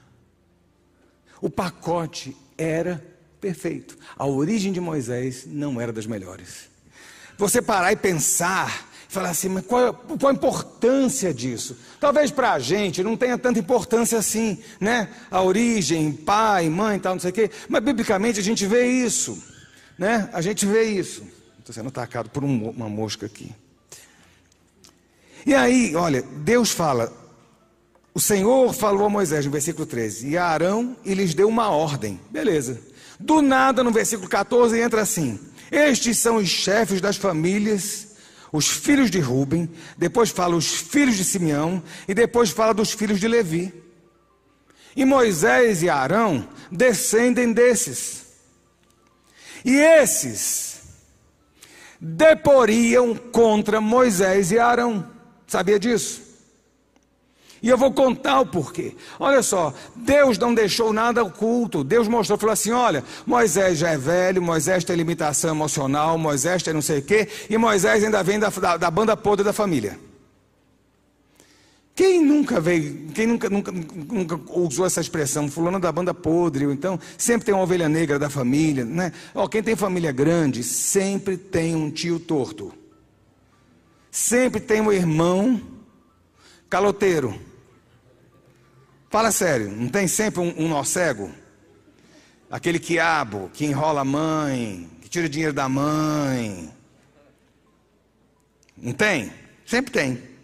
[1.41, 3.05] O pacote era
[3.41, 3.97] perfeito.
[4.17, 6.69] A origem de Moisés não era das melhores.
[7.37, 11.77] Você parar e pensar, falar assim, mas qual, qual a importância disso?
[11.99, 15.09] Talvez para a gente não tenha tanta importância assim, né?
[15.29, 17.51] A origem, pai, mãe, tal, não sei o quê.
[17.67, 19.43] Mas biblicamente a gente vê isso,
[19.97, 20.29] né?
[20.33, 21.34] A gente vê isso.
[21.65, 23.51] Estou sendo atacado por um, uma mosca aqui.
[25.43, 27.11] E aí, olha, Deus fala,
[28.13, 31.71] o Senhor falou a Moisés no versículo 13, e a Arão e lhes deu uma
[31.71, 32.21] ordem.
[32.29, 32.79] Beleza.
[33.19, 35.39] Do nada, no versículo 14, entra assim:
[35.71, 38.09] Estes são os chefes das famílias,
[38.51, 43.19] os filhos de Ruben, depois fala os filhos de Simeão, e depois fala dos filhos
[43.19, 43.73] de Levi.
[44.95, 48.23] E Moisés e Arão descendem desses.
[49.65, 50.74] E esses
[52.05, 55.05] deporiam contra Moisés e Arão.
[55.47, 56.23] Sabia disso?
[57.63, 58.95] E eu vou contar o porquê.
[59.19, 61.83] Olha só, Deus não deixou nada oculto.
[61.83, 66.75] Deus mostrou, falou assim: olha, Moisés já é velho, Moisés tem limitação emocional, Moisés tem
[66.75, 69.99] não sei o quê, e Moisés ainda vem da, da, da banda podre da família.
[71.95, 76.73] Quem nunca veio, quem nunca, nunca, nunca usou essa expressão, fulano da banda podre, ou
[76.73, 79.13] então sempre tem uma ovelha negra da família, né?
[79.33, 82.73] Ó, quem tem família grande sempre tem um tio torto.
[84.11, 85.61] Sempre tem um irmão
[86.69, 87.39] caloteiro.
[89.09, 91.31] Fala sério, não tem sempre um, um nó cego?
[92.51, 96.69] Aquele quiabo que enrola a mãe, que tira dinheiro da mãe.
[98.75, 99.31] Não tem?
[99.65, 100.34] Sempre tem.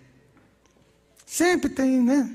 [1.32, 2.30] Sempre tem, né?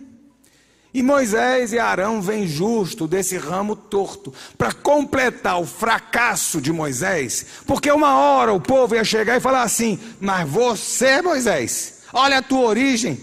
[0.95, 7.45] E Moisés e Arão vêm justo desse ramo torto para completar o fracasso de Moisés,
[7.67, 12.43] porque uma hora o povo ia chegar e falar assim: Mas você, Moisés, olha a
[12.43, 13.21] tua origem,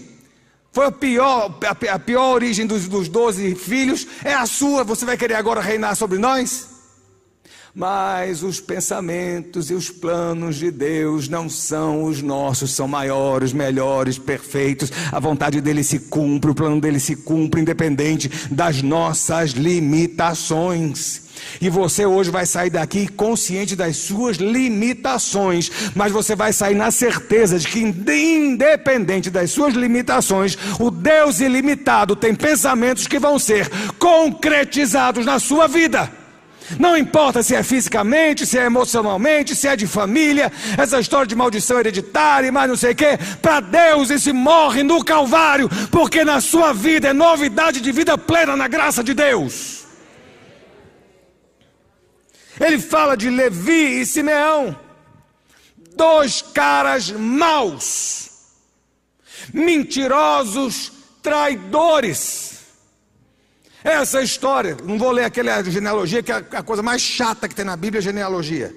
[0.70, 1.58] foi a pior,
[1.90, 5.96] a pior origem dos, dos doze filhos, é a sua, você vai querer agora reinar
[5.96, 6.73] sobre nós?
[7.76, 14.16] Mas os pensamentos e os planos de Deus não são os nossos, são maiores, melhores,
[14.16, 14.92] perfeitos.
[15.10, 21.24] A vontade dele se cumpre, o plano dele se cumpre, independente das nossas limitações.
[21.60, 26.92] E você hoje vai sair daqui consciente das suas limitações, mas você vai sair na
[26.92, 33.68] certeza de que, independente das suas limitações, o Deus ilimitado tem pensamentos que vão ser
[33.98, 36.23] concretizados na sua vida.
[36.78, 41.34] Não importa se é fisicamente, se é emocionalmente, se é de família, essa história de
[41.34, 43.18] maldição hereditária e mais não sei o quê.
[43.42, 48.56] Para Deus, esse morre no Calvário, porque na sua vida é novidade de vida plena
[48.56, 49.84] na graça de Deus.
[52.58, 54.78] Ele fala de Levi e Simeão,
[55.96, 58.30] dois caras maus,
[59.52, 62.53] mentirosos, traidores.
[63.84, 67.66] Essa história, não vou ler aquela genealogia, que é a coisa mais chata que tem
[67.66, 68.74] na Bíblia é genealogia.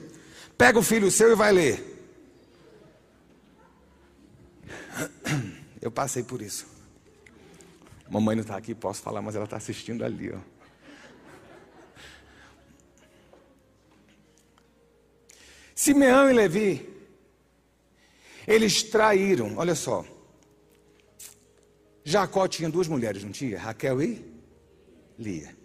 [0.57, 1.93] Pega o filho seu e vai ler.
[5.81, 6.67] Eu passei por isso.
[8.09, 10.33] Mamãe não está aqui, posso falar, mas ela está assistindo ali.
[10.33, 10.39] Ó.
[15.73, 16.89] Simeão e Levi,
[18.45, 20.03] eles traíram, olha só.
[22.03, 23.57] Jacó tinha duas mulheres, não tinha?
[23.57, 24.36] Raquel e
[25.17, 25.55] Lia.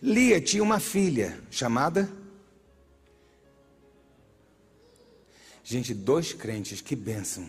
[0.00, 2.08] Lia tinha uma filha chamada.
[5.64, 7.48] Gente, dois crentes, que bênção.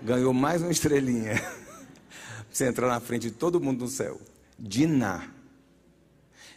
[0.00, 1.34] Ganhou mais uma estrelinha.
[2.50, 4.20] Você entrar na frente de todo mundo no céu.
[4.58, 5.28] Diná.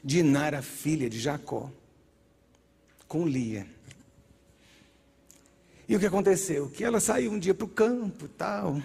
[0.04, 1.72] Diná era filha de Jacó.
[3.08, 3.66] Com Lia.
[5.88, 6.70] E o que aconteceu?
[6.70, 8.82] Que ela saiu um dia para o campo tal.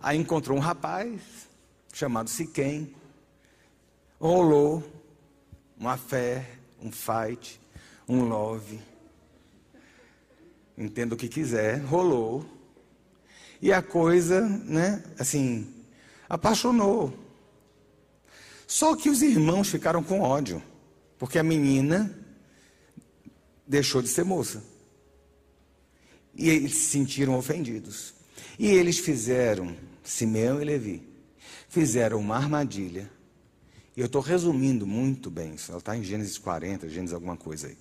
[0.00, 1.20] Aí encontrou um rapaz
[1.92, 2.94] chamado Siquém.
[4.18, 4.82] Rolou
[5.78, 6.46] uma fé,
[6.82, 7.60] um fight,
[8.08, 8.80] um love.
[10.76, 12.44] Entenda o que quiser, rolou.
[13.60, 15.72] E a coisa, né, assim,
[16.28, 17.12] apaixonou.
[18.66, 20.62] Só que os irmãos ficaram com ódio,
[21.18, 22.16] porque a menina
[23.66, 24.62] deixou de ser moça.
[26.34, 28.14] E eles se sentiram ofendidos.
[28.58, 31.02] E eles fizeram, Simeão e Levi,
[31.68, 33.10] fizeram uma armadilha.
[33.96, 35.70] E eu estou resumindo muito bem isso.
[35.70, 37.78] Ela está em Gênesis 40, Gênesis alguma coisa aí.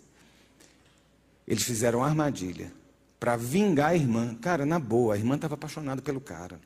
[1.46, 2.72] Eles fizeram uma armadilha
[3.20, 4.34] para vingar a irmã.
[4.36, 6.60] Cara, na boa, a irmã estava apaixonada pelo cara.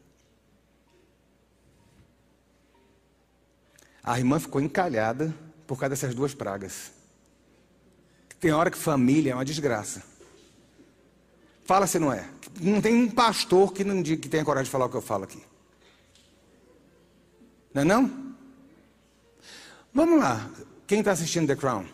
[4.04, 5.34] A irmã ficou encalhada
[5.66, 6.92] por causa dessas duas pragas.
[8.40, 10.04] Tem hora que família é uma desgraça.
[11.66, 12.28] Fala se não é.
[12.62, 15.26] Não tem um pastor que não que tenha coragem de falar o que eu falo
[15.26, 15.44] aqui.
[17.74, 18.29] Não é não?
[19.94, 20.50] Vamos lá.
[20.88, 21.86] Quem está assistindo The Crown?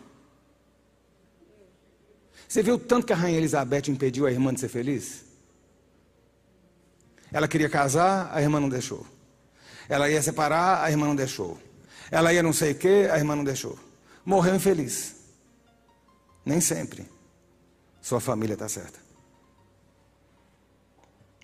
[2.48, 5.24] Você viu tanto que a rainha Elizabeth impediu a irmã de ser feliz?
[7.32, 9.04] Ela queria casar, a irmã não deixou.
[9.88, 11.58] Ela ia separar, a irmã não deixou.
[12.10, 13.78] Ela ia não sei o que, a irmã não deixou.
[14.24, 15.16] Morreu infeliz.
[16.44, 17.10] Nem sempre.
[18.00, 19.00] Sua família está certa.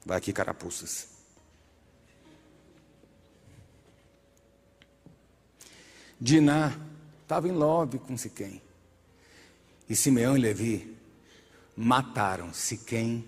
[0.07, 1.12] Vai aqui, carapuças.
[6.23, 6.73] Diná
[7.21, 8.63] estava em love com Siquém.
[9.89, 10.97] E Simeão e Levi
[11.77, 13.25] mataram Siquém,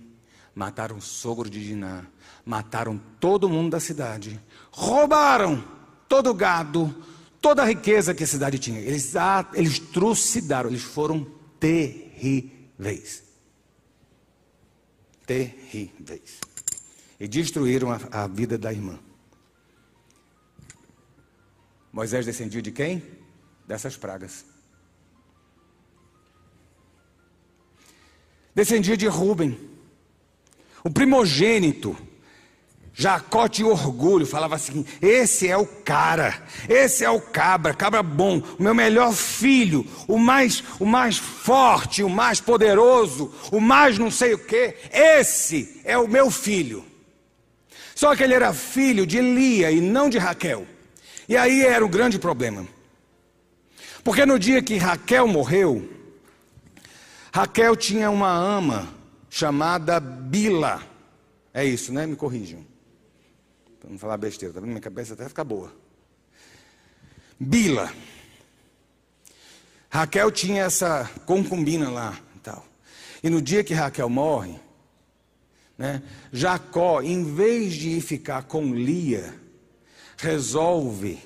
[0.55, 2.05] mataram o sogro de Diná,
[2.47, 4.41] mataram todo mundo da cidade,
[4.71, 5.65] roubaram
[6.09, 6.95] todo o gado,
[7.41, 8.79] toda a riqueza que a cidade tinha.
[8.79, 9.13] Eles,
[9.55, 11.27] eles trucidaram, eles foram
[11.59, 13.25] terríveis.
[15.27, 16.39] Terríveis.
[17.19, 19.01] E destruíram a, a vida da irmã.
[21.95, 23.01] Moisés descendiu de quem?
[23.69, 24.45] Dessas pragas.
[28.53, 29.57] Descendia de Rubem,
[30.83, 31.97] o primogênito
[32.93, 38.43] Jacó tinha orgulho, falava assim: esse é o cara, esse é o cabra, cabra bom,
[38.59, 44.11] o meu melhor filho, o mais, o mais forte, o mais poderoso, o mais não
[44.11, 46.85] sei o que, esse é o meu filho.
[47.95, 50.74] Só que ele era filho de Lia e não de Raquel.
[51.29, 52.67] E aí era o grande problema.
[54.03, 55.89] Porque no dia que Raquel morreu,
[57.33, 58.89] Raquel tinha uma ama
[59.31, 60.83] chamada Bila.
[61.53, 62.07] É isso, né?
[62.07, 62.65] Me corrijam.
[63.81, 64.71] Para não falar besteira, tá vendo?
[64.71, 65.73] Minha cabeça até fica boa.
[67.41, 67.93] Bila.
[69.91, 72.67] Raquel tinha essa concubina lá e tal.
[73.23, 74.59] E no dia que Raquel morre,
[75.79, 76.03] né,
[76.33, 79.35] Jacó, em vez de ficar com Lia,
[80.25, 81.19] resolve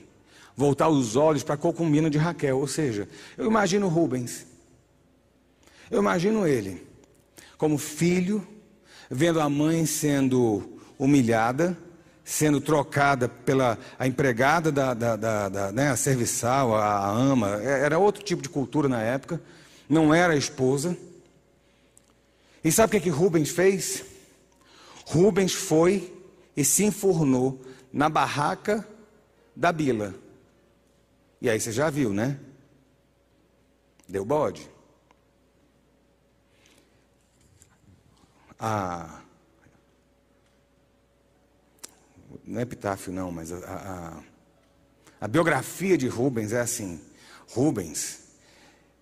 [0.57, 2.59] voltar os olhos para a concubina de Raquel.
[2.59, 4.47] Ou seja, eu imagino Rubens.
[5.91, 6.87] Eu imagino ele
[7.57, 8.47] como filho,
[9.11, 11.77] vendo a mãe sendo humilhada,
[12.25, 17.61] sendo trocada pela a empregada da, da, da, da né, a serviçal, a, a ama,
[17.63, 19.41] é, era outro tipo de cultura na época,
[19.89, 20.97] não era a esposa.
[22.63, 24.05] E sabe o que, é que Rubens fez?
[25.07, 26.13] Rubens foi
[26.57, 27.61] e se enfurnou
[27.93, 28.87] na barraca
[29.55, 30.15] da Bila.
[31.41, 32.39] E aí você já viu, né?
[34.09, 34.69] Deu bode.
[38.59, 39.23] A
[42.45, 44.23] não é epitáfio não, mas a, a,
[45.21, 47.01] a biografia de Rubens é assim:
[47.51, 48.21] Rubens,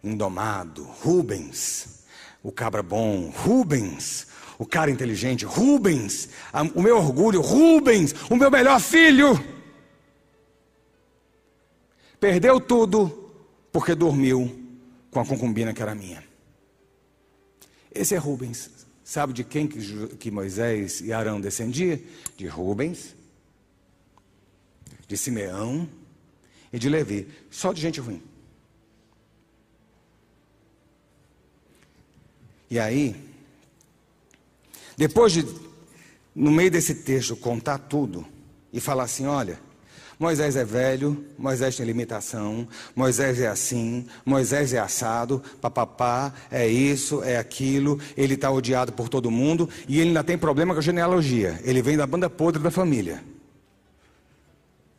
[0.03, 2.05] indomado, Rubens,
[2.43, 4.27] o cabra bom, Rubens,
[4.59, 6.29] o cara inteligente, Rubens,
[6.75, 9.39] o meu orgulho, Rubens, o meu melhor filho.
[12.19, 13.33] Perdeu tudo
[13.71, 14.51] porque dormiu
[15.11, 16.25] com a concubina que era minha.
[17.95, 18.71] Esse é Rubens.
[19.05, 21.99] Sabe de quem que, que Moisés e Arão descendiam?
[22.37, 23.15] De Rubens,
[25.07, 25.89] de Simeão
[26.73, 27.29] e de Levi.
[27.51, 28.21] Só de gente ruim.
[32.69, 33.15] E aí,
[34.97, 35.47] depois de,
[36.35, 38.27] no meio desse texto, contar tudo
[38.73, 39.59] e falar assim: olha,
[40.19, 47.23] Moisés é velho, Moisés tem limitação, Moisés é assim, Moisés é assado, papapá, é isso,
[47.23, 50.83] é aquilo, ele está odiado por todo mundo e ele ainda tem problema com a
[50.83, 51.61] genealogia.
[51.65, 53.23] Ele vem da banda podre da família.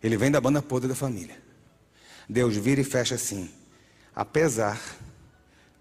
[0.03, 1.35] Ele vem da banda podre da família.
[2.29, 3.49] Deus vira e fecha assim.
[4.15, 4.79] Apesar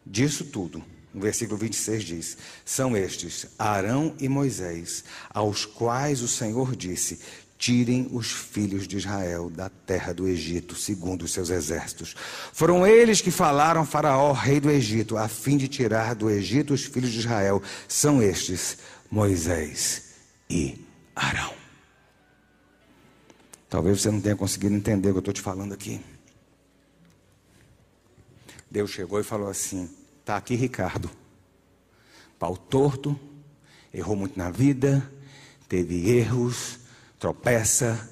[0.04, 0.82] disso tudo,
[1.16, 7.18] no versículo 26 diz: São estes Arão e Moisés, aos quais o Senhor disse:
[7.56, 12.14] Tirem os filhos de Israel da terra do Egito, segundo os seus exércitos.
[12.52, 16.74] Foram eles que falaram a Faraó, rei do Egito, a fim de tirar do Egito
[16.74, 17.62] os filhos de Israel.
[17.88, 18.76] São estes
[19.10, 20.16] Moisés
[20.50, 20.78] e
[21.14, 21.54] Arão.
[23.70, 25.98] Talvez você não tenha conseguido entender o que eu estou te falando aqui.
[28.70, 29.88] Deus chegou e falou assim:
[30.26, 31.08] está aqui Ricardo,
[32.36, 33.16] pau torto,
[33.94, 35.08] errou muito na vida,
[35.68, 36.80] teve erros,
[37.16, 38.10] tropeça,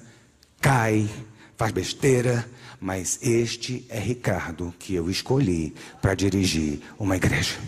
[0.61, 1.09] cai,
[1.57, 2.49] faz besteira,
[2.79, 7.59] mas este é Ricardo que eu escolhi para dirigir uma igreja.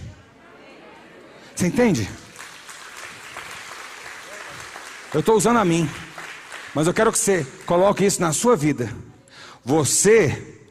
[1.54, 2.10] Você entende?
[5.14, 5.90] Eu estou usando a mim.
[6.74, 8.96] Mas eu quero que você coloque isso na sua vida.
[9.66, 10.64] Você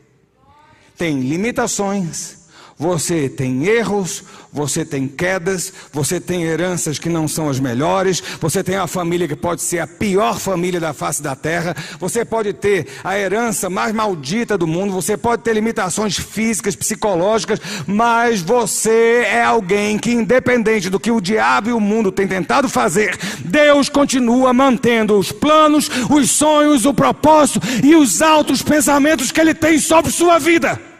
[0.96, 2.35] tem limitações,
[2.78, 4.22] você tem erros,
[4.52, 9.26] você tem quedas, você tem heranças que não são as melhores, você tem uma família
[9.26, 13.70] que pode ser a pior família da face da terra, você pode ter a herança
[13.70, 20.12] mais maldita do mundo, você pode ter limitações físicas, psicológicas, mas você é alguém que,
[20.12, 25.32] independente do que o diabo e o mundo têm tentado fazer, Deus continua mantendo os
[25.32, 30.95] planos, os sonhos, o propósito e os altos pensamentos que Ele tem sobre sua vida.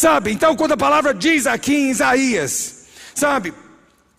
[0.00, 0.32] Sabe?
[0.32, 3.52] Então, quando a palavra diz aqui em Isaías, sabe?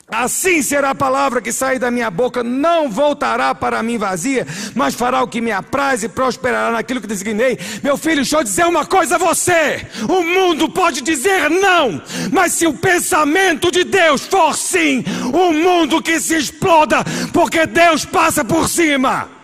[0.08, 4.94] Assim será a palavra que sai da minha boca, não voltará para mim vazia, mas
[4.94, 7.58] fará o que me apraz e prosperará naquilo que designei.
[7.82, 12.00] Meu filho, deixa eu dizer uma coisa a você: o mundo pode dizer não,
[12.32, 15.04] mas se o pensamento de Deus for sim,
[15.34, 17.04] o mundo que se exploda,
[17.34, 19.41] porque Deus passa por cima.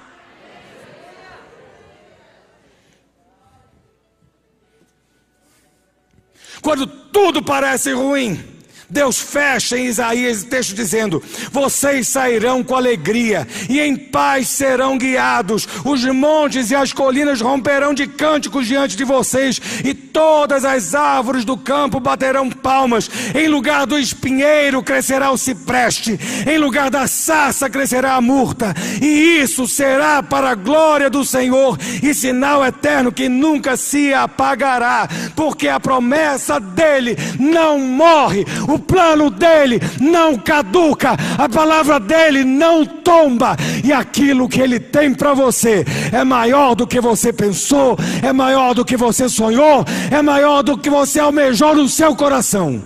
[6.62, 8.57] Quando tudo parece ruim,
[8.90, 11.22] Deus fecha em Isaías o texto dizendo:
[11.52, 15.68] Vocês sairão com alegria e em paz serão guiados.
[15.84, 21.44] Os montes e as colinas romperão de cânticos diante de vocês, e todas as árvores
[21.44, 23.10] do campo baterão palmas.
[23.36, 26.18] Em lugar do espinheiro crescerá o cipreste,
[26.48, 31.78] em lugar da sarça crescerá a murta, e isso será para a glória do Senhor
[32.02, 38.46] e sinal eterno que nunca se apagará, porque a promessa dele não morre.
[38.68, 44.80] O o plano dele não caduca, a palavra dele não tomba, e aquilo que ele
[44.80, 49.84] tem para você é maior do que você pensou, é maior do que você sonhou,
[50.12, 52.84] é maior do que você almejou no seu coração.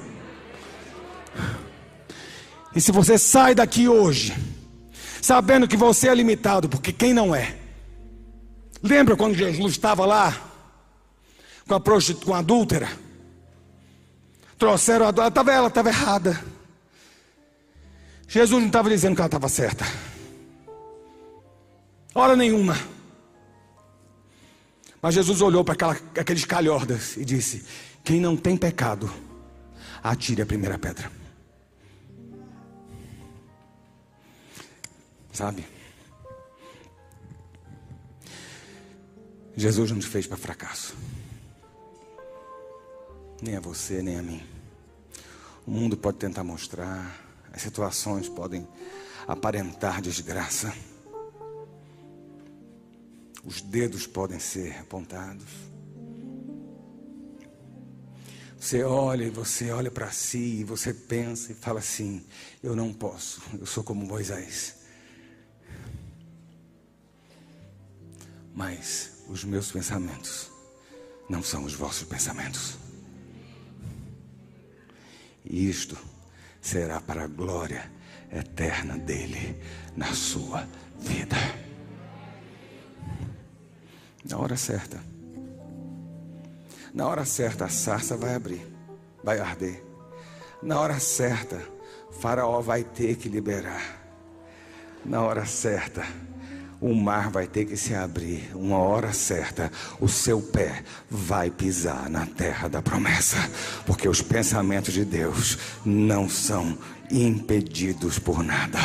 [2.74, 4.34] E se você sai daqui hoje,
[5.22, 7.56] sabendo que você é limitado, porque quem não é?
[8.82, 10.34] Lembra quando Jesus estava lá
[11.68, 11.82] com a
[12.26, 13.11] com a adúltera?
[14.62, 16.40] Trouxeram a ela ela estava errada.
[18.28, 19.84] Jesus não estava dizendo que ela estava certa.
[22.14, 22.78] Hora nenhuma.
[25.02, 27.66] Mas Jesus olhou para aqueles calhordas e disse:
[28.04, 29.12] Quem não tem pecado,
[30.04, 31.12] atire a primeira pedra.
[35.34, 35.66] Sabe?
[39.58, 40.96] Jesus não te fez para fracasso.
[43.42, 44.51] Nem a você, nem a mim.
[45.66, 47.20] O mundo pode tentar mostrar,
[47.54, 48.68] as situações podem
[49.28, 50.74] aparentar desgraça.
[53.44, 55.48] Os dedos podem ser apontados.
[58.60, 62.24] Você olha e você olha para si e você pensa e fala assim:
[62.62, 64.76] eu não posso, eu sou como Moisés.
[68.54, 70.52] Mas os meus pensamentos
[71.28, 72.81] não são os vossos pensamentos.
[75.52, 75.98] Isto
[76.62, 77.92] será para a glória
[78.32, 79.62] eterna dele
[79.98, 80.66] na sua
[80.98, 81.36] vida.
[84.24, 84.98] Na hora certa.
[86.94, 88.66] Na hora certa a sarça vai abrir,
[89.22, 89.84] vai arder.
[90.64, 91.62] Na hora certa,
[92.22, 94.00] Faraó vai ter que liberar.
[95.04, 96.06] Na hora certa,
[96.82, 102.10] o mar vai ter que se abrir, uma hora certa, o seu pé vai pisar
[102.10, 103.38] na terra da promessa,
[103.86, 106.76] porque os pensamentos de Deus não são
[107.12, 108.80] impedidos por nada.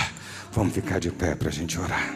[0.52, 2.14] Vamos ficar de pé para a gente orar.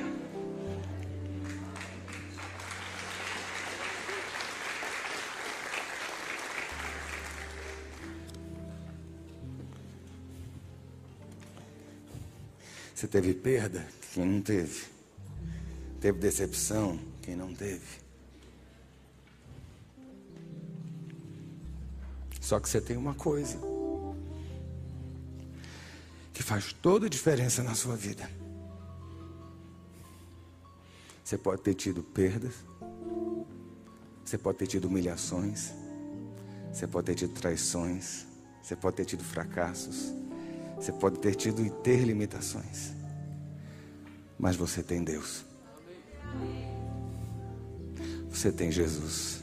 [12.94, 13.86] Você teve perda?
[14.12, 14.99] Quem não teve?
[16.00, 16.98] Teve decepção?
[17.20, 18.00] Quem não teve?
[22.40, 23.58] Só que você tem uma coisa
[26.32, 28.28] que faz toda a diferença na sua vida.
[31.22, 32.54] Você pode ter tido perdas,
[34.24, 35.70] você pode ter tido humilhações,
[36.72, 38.26] você pode ter tido traições,
[38.62, 40.12] você pode ter tido fracassos,
[40.76, 42.92] você pode ter tido e ter limitações,
[44.38, 45.49] mas você tem Deus.
[48.30, 49.42] Você tem Jesus.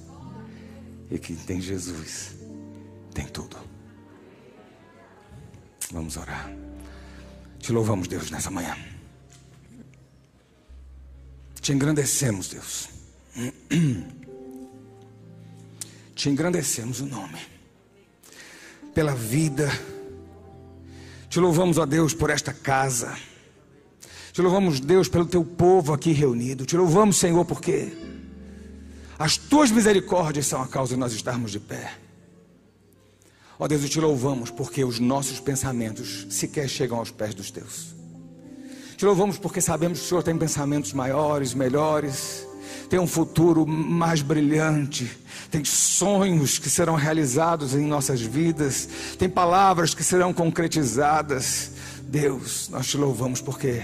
[1.09, 2.35] E quem tem Jesus
[3.13, 3.57] tem tudo.
[5.91, 6.49] Vamos orar.
[7.59, 8.77] Te louvamos, Deus, nessa manhã.
[11.61, 12.89] Te engrandecemos, Deus.
[16.15, 17.39] Te engrandecemos o nome.
[18.93, 19.69] Pela vida.
[21.29, 23.17] Te louvamos, ó Deus, por esta casa.
[24.37, 26.63] Te louvamos, Deus, pelo teu povo aqui reunido.
[26.63, 27.91] Te louvamos, Senhor, porque
[29.17, 31.93] as tuas misericórdias são a causa de nós estarmos de pé.
[33.57, 37.95] Ó oh, Deus, te louvamos porque os nossos pensamentos sequer chegam aos pés dos teus.
[38.95, 42.45] Te louvamos porque sabemos que o Senhor tem pensamentos maiores, melhores,
[42.91, 45.17] tem um futuro mais brilhante,
[45.49, 51.71] tem sonhos que serão realizados em nossas vidas, tem palavras que serão concretizadas.
[52.03, 53.81] Deus, nós te louvamos porque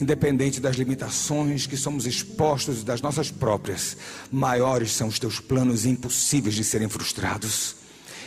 [0.00, 3.96] independente das limitações que somos expostos das nossas próprias,
[4.30, 7.77] maiores são os teus planos impossíveis de serem frustrados.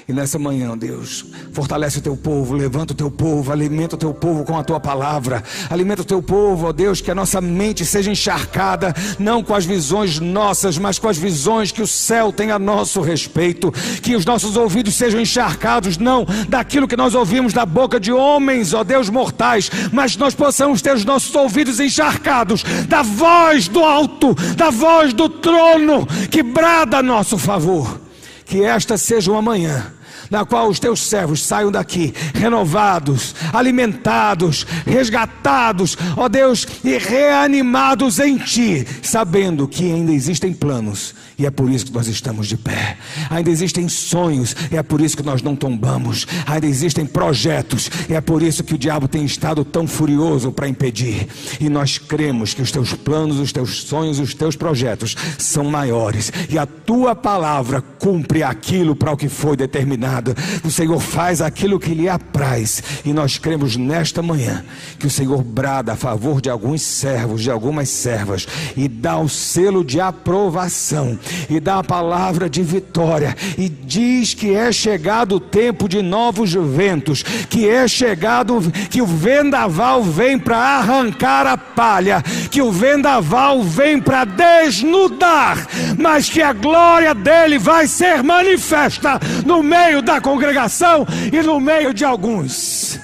[0.07, 4.13] E nessa manhã, Deus, fortalece o teu povo, levanta o teu povo, alimenta o teu
[4.13, 5.43] povo com a tua palavra.
[5.69, 9.65] Alimenta o teu povo, ó Deus, que a nossa mente seja encharcada, não com as
[9.65, 13.71] visões nossas, mas com as visões que o céu tem a nosso respeito.
[14.01, 18.73] Que os nossos ouvidos sejam encharcados, não daquilo que nós ouvimos da boca de homens,
[18.73, 24.33] ó Deus, mortais, mas nós possamos ter os nossos ouvidos encharcados da voz do alto,
[24.55, 28.10] da voz do trono que brada a nosso favor.
[28.51, 29.93] Que esta seja uma manhã
[30.29, 38.37] na qual os teus servos saiam daqui renovados, alimentados, resgatados, ó Deus, e reanimados em
[38.37, 42.97] Ti, sabendo que ainda existem planos e é por isso que nós estamos de pé.
[43.29, 46.25] Ainda existem sonhos e é por isso que nós não tombamos.
[46.45, 50.67] Ainda existem projetos e é por isso que o diabo tem estado tão furioso para
[50.67, 51.27] impedir.
[51.59, 56.31] E nós cremos que os teus planos, os teus sonhos, os teus projetos são maiores
[56.49, 61.79] e a tua palavra cumpre aquilo para o que foi determinado o Senhor faz aquilo
[61.79, 62.83] que lhe apraz.
[63.05, 64.63] E nós cremos nesta manhã
[64.99, 69.29] que o Senhor brada a favor de alguns servos, de algumas servas, e dá o
[69.29, 71.17] selo de aprovação,
[71.49, 76.53] e dá a palavra de vitória, e diz que é chegado o tempo de novos
[76.53, 78.59] ventos, que é chegado,
[78.89, 85.67] que o vendaval vem para arrancar a palha, que o vendaval vem para desnudar,
[85.97, 91.93] mas que a glória dele vai ser manifesta no meio da congregação e no meio
[91.93, 92.99] de alguns.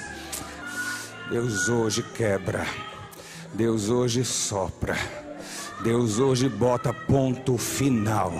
[1.30, 2.64] Deus hoje quebra,
[3.54, 5.27] Deus hoje sopra.
[5.80, 8.32] Deus hoje bota ponto final.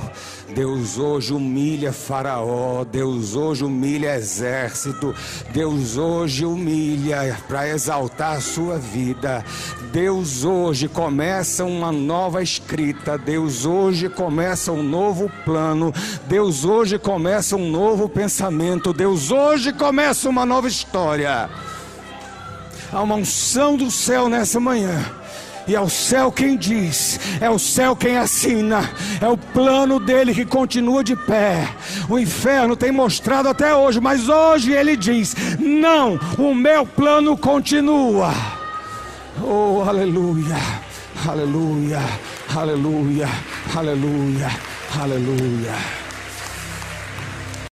[0.54, 2.84] Deus hoje humilha Faraó.
[2.84, 5.14] Deus hoje humilha exército.
[5.52, 9.44] Deus hoje humilha para exaltar a sua vida.
[9.92, 13.16] Deus hoje começa uma nova escrita.
[13.16, 15.92] Deus hoje começa um novo plano.
[16.26, 18.92] Deus hoje começa um novo pensamento.
[18.92, 21.48] Deus hoje começa uma nova história.
[22.92, 25.04] Há uma unção do céu nessa manhã
[25.68, 28.90] e é o céu quem diz, é o céu quem assina,
[29.20, 31.68] é o plano dele que continua de pé.
[32.08, 38.32] O inferno tem mostrado até hoje, mas hoje ele diz: não, o meu plano continua.
[39.42, 40.56] Oh, aleluia,
[41.28, 42.00] aleluia,
[42.56, 43.28] aleluia,
[43.76, 44.50] aleluia,
[44.98, 46.07] aleluia.